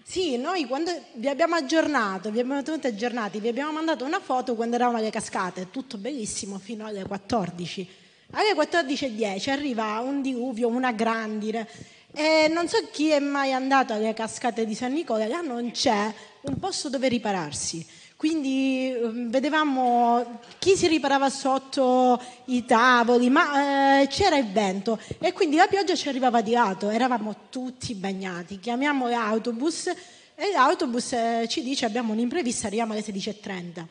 [0.08, 4.54] Sì, noi quando vi abbiamo aggiornato, vi abbiamo tenuti aggiornati, vi abbiamo mandato una foto
[4.54, 7.88] quando eravamo alle cascate, tutto bellissimo fino alle 14.
[8.30, 11.66] Alle 14.10 arriva un diluvio, una grandine.
[12.12, 16.14] E non so chi è mai andato alle cascate di San Nicola, là non c'è
[16.42, 17.84] un posto dove ripararsi.
[18.16, 25.32] Quindi ehm, vedevamo chi si riparava sotto i tavoli, ma eh, c'era il vento e
[25.34, 28.58] quindi la pioggia ci arrivava di lato, eravamo tutti bagnati.
[28.58, 29.88] Chiamiamo l'autobus
[30.34, 33.84] e l'autobus eh, ci dice abbiamo un'imprevista, arriviamo alle 16.30.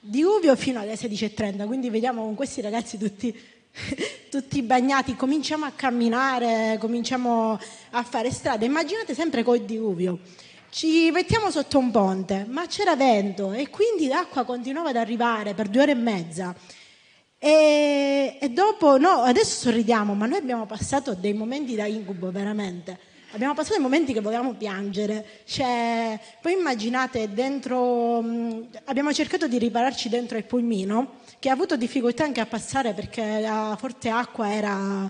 [0.00, 3.38] Diluvio fino alle 16.30, quindi vediamo con questi ragazzi tutti,
[4.30, 8.64] tutti bagnati, cominciamo a camminare, cominciamo a fare strada.
[8.64, 10.18] Immaginate sempre col diluvio
[10.72, 15.68] ci mettiamo sotto un ponte, ma c'era vento e quindi l'acqua continuava ad arrivare per
[15.68, 16.56] due ore e mezza.
[17.38, 22.98] E, e, dopo, no, adesso sorridiamo, ma noi abbiamo passato dei momenti da incubo, veramente.
[23.32, 25.42] Abbiamo passato dei momenti che volevamo piangere.
[25.44, 31.76] Cioè, poi immaginate dentro, mh, abbiamo cercato di ripararci dentro il pulmino, che ha avuto
[31.76, 35.06] difficoltà anche a passare perché la forte acqua era...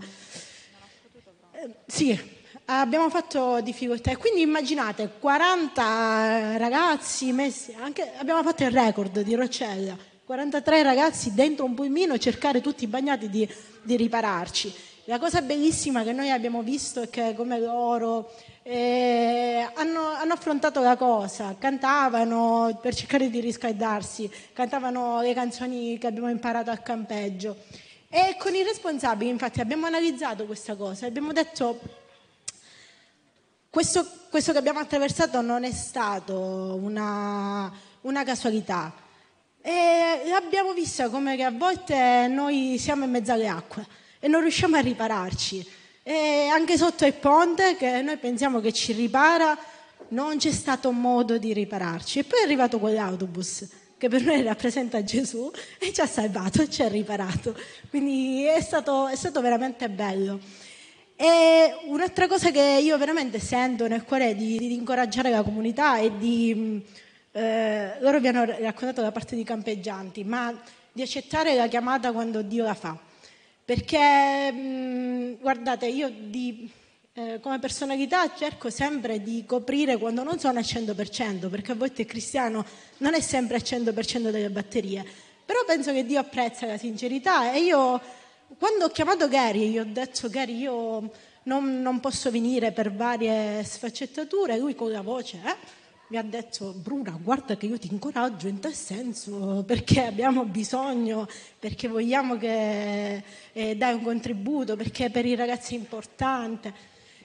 [1.53, 8.71] Eh, sì, abbiamo fatto difficoltà e quindi immaginate 40 ragazzi messi, anche, abbiamo fatto il
[8.71, 13.49] record di Roccella, 43 ragazzi dentro un pulmino cercare tutti bagnati di,
[13.83, 14.75] di ripararci.
[15.07, 18.33] La cosa bellissima che noi abbiamo visto è che come loro
[18.63, 26.07] eh, hanno, hanno, affrontato la cosa, cantavano per cercare di riscaldarsi, cantavano le canzoni che
[26.07, 27.57] abbiamo imparato al campeggio.
[28.09, 31.81] E con i responsabili infatti abbiamo analizzato questa cosa, abbiamo detto
[33.73, 38.93] questo, questo, che abbiamo attraversato non è stato una, una casualità.
[39.63, 43.87] E l'abbiamo vista come che a volte noi siamo in mezzo alle acque
[44.21, 45.67] e non riusciamo a ripararci.
[46.03, 49.57] E anche sotto il ponte, che noi pensiamo che ci ripara,
[50.09, 52.19] non c'è stato modo di ripararci.
[52.19, 53.67] E poi è arrivato quell'autobus
[53.97, 57.57] che per noi rappresenta Gesù e ci ha salvato ci ha riparato.
[57.89, 60.41] Quindi è stato, è stato veramente bello.
[61.17, 65.99] E un'altra cosa che io veramente sento nel cuore è di, di incoraggiare la comunità
[65.99, 66.83] e di...
[67.35, 70.55] Eh, loro vi hanno raccontato la parte di campeggianti, ma
[70.93, 72.97] di accettare la chiamata quando Dio la fa.
[73.65, 76.71] Perché, mh, guardate, io di,
[77.15, 82.03] eh, come personalità cerco sempre di coprire quando non sono al 100%, perché a volte
[82.03, 82.65] il cristiano
[82.99, 85.05] non è sempre al 100% delle batterie.
[85.45, 88.01] Però penso che Dio apprezza la sincerità e io
[88.59, 91.11] quando ho chiamato Gary, gli ho detto Gary io
[91.45, 96.75] non, non posso venire per varie sfaccettature, lui con la voce eh, mi ha detto
[96.75, 101.27] Bruna guarda che io ti incoraggio in tal senso perché abbiamo bisogno,
[101.59, 103.23] perché vogliamo che
[103.53, 106.69] eh, dai un contributo, perché per i ragazzi è importante.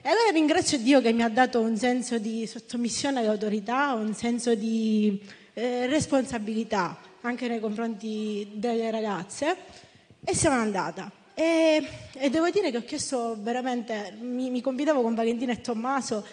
[0.00, 4.54] E allora ringrazio Dio che mi ha dato un senso di sottomissione all'autorità, un senso
[4.54, 5.20] di
[5.52, 9.86] eh, responsabilità anche nei confronti delle ragazze
[10.24, 11.10] e siamo andata.
[11.34, 16.26] E, e, devo dire che ho chiesto veramente, mi, mi convidavo con Valentina e Tommaso,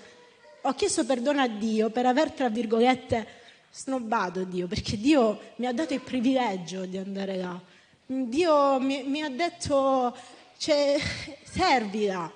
[0.62, 3.28] ho chiesto perdono a Dio per aver, tra virgolette,
[3.72, 7.60] snobbato Dio, perché Dio mi ha dato il privilegio di andare là.
[8.08, 10.16] Dio mi, mi ha detto,
[10.58, 10.96] cioè,
[11.44, 12.32] servila.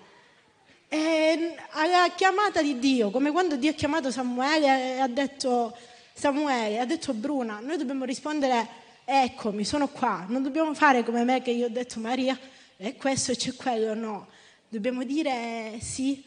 [0.87, 5.75] E alla chiamata di Dio, come quando Dio ha chiamato Samuele e ha detto,
[6.13, 8.67] Samuele, ha detto Bruna, noi dobbiamo rispondere,
[9.11, 12.37] eccomi, sono qua, non dobbiamo fare come me che io ho detto Maria,
[12.77, 14.27] è questo e c'è quello, no.
[14.69, 16.23] Dobbiamo dire sì,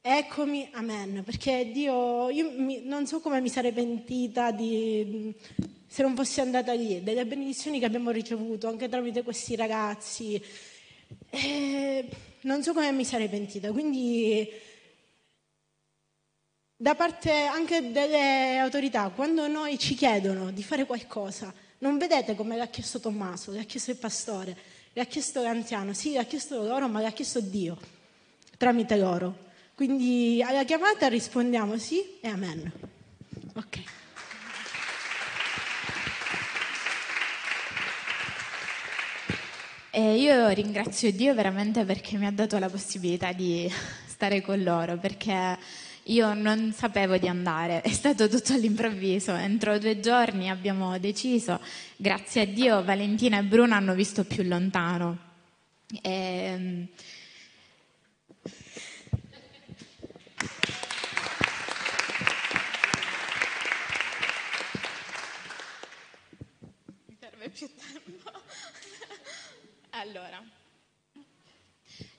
[0.00, 1.22] eccomi, amen.
[1.24, 5.32] Perché Dio, io mi, non so come mi sarei pentita di,
[5.86, 10.42] se non fossi andata lì, delle benedizioni che abbiamo ricevuto anche tramite questi ragazzi.
[11.30, 12.08] E
[12.42, 13.70] non so come mi sarei pentita.
[13.70, 14.50] Quindi
[16.74, 22.56] da parte anche delle autorità, quando noi ci chiedono di fare qualcosa, non vedete come
[22.56, 26.60] l'ha chiesto Tommaso, l'ha chiesto il pastore le ha chiesto l'anziano, sì, le ha chiesto
[26.60, 27.78] loro, ma le ha chiesto Dio
[28.56, 29.46] tramite loro.
[29.76, 32.72] Quindi alla chiamata rispondiamo sì e amen.
[33.54, 33.82] Ok.
[39.90, 43.72] E io ringrazio Dio veramente perché mi ha dato la possibilità di
[44.08, 45.56] stare con loro, perché
[46.08, 49.32] io non sapevo di andare, è stato tutto all'improvviso.
[49.34, 51.60] Entro due giorni abbiamo deciso,
[51.96, 55.26] grazie a Dio Valentina e Bruno hanno visto più lontano.
[56.02, 56.88] E, ehm,
[67.06, 68.30] Mi serve più tempo.
[69.90, 70.57] allora.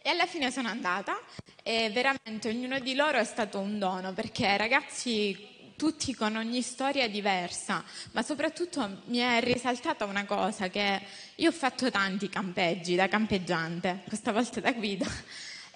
[0.02, 1.20] E alla fine sono andata
[1.62, 7.08] e veramente ognuno di loro è stato un dono perché ragazzi tutti con ogni storia
[7.10, 11.02] diversa, ma soprattutto mi è risaltata una cosa che
[11.36, 15.06] io ho fatto tanti campeggi da campeggiante, questa volta da guida.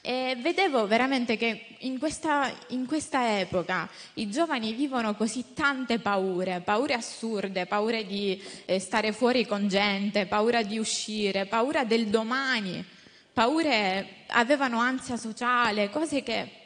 [0.06, 6.60] E vedevo veramente che in questa, in questa, epoca i giovani vivono così tante paure,
[6.60, 12.86] paure assurde, paure di eh, stare fuori con gente, paura di uscire, paura del domani,
[13.34, 16.62] paure, avevano ansia sociale, cose che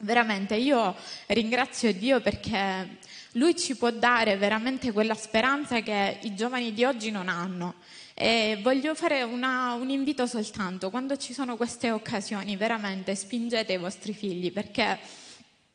[0.00, 0.94] veramente io
[1.26, 2.98] ringrazio Dio perché
[3.32, 7.74] Lui ci può dare veramente quella speranza che i giovani di oggi non hanno.
[8.14, 13.78] E voglio fare una, un invito soltanto, quando ci sono queste occasioni, veramente spingete i
[13.78, 14.98] vostri figli perché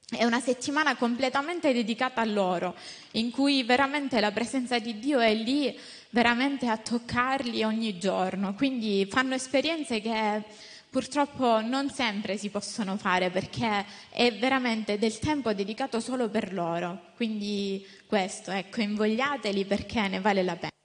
[0.10, 2.76] è una settimana completamente dedicata a loro,
[3.12, 5.78] in cui veramente la presenza di Dio è lì
[6.12, 8.54] veramente a toccarli ogni giorno.
[8.54, 10.44] Quindi fanno esperienze che
[10.90, 17.12] purtroppo non sempre si possono fare perché è veramente del tempo dedicato solo per loro.
[17.16, 20.77] Quindi questo, ecco, invogliateli perché ne vale la pena.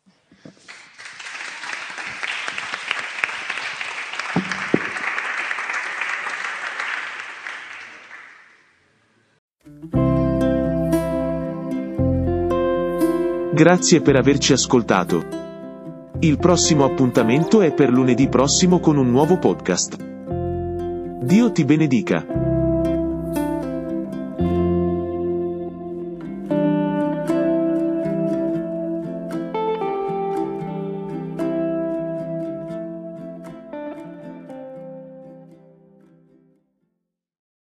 [13.63, 15.25] Grazie per averci ascoltato.
[16.19, 19.97] Il prossimo appuntamento è per lunedì prossimo con un nuovo podcast.
[21.23, 22.51] Dio ti benedica.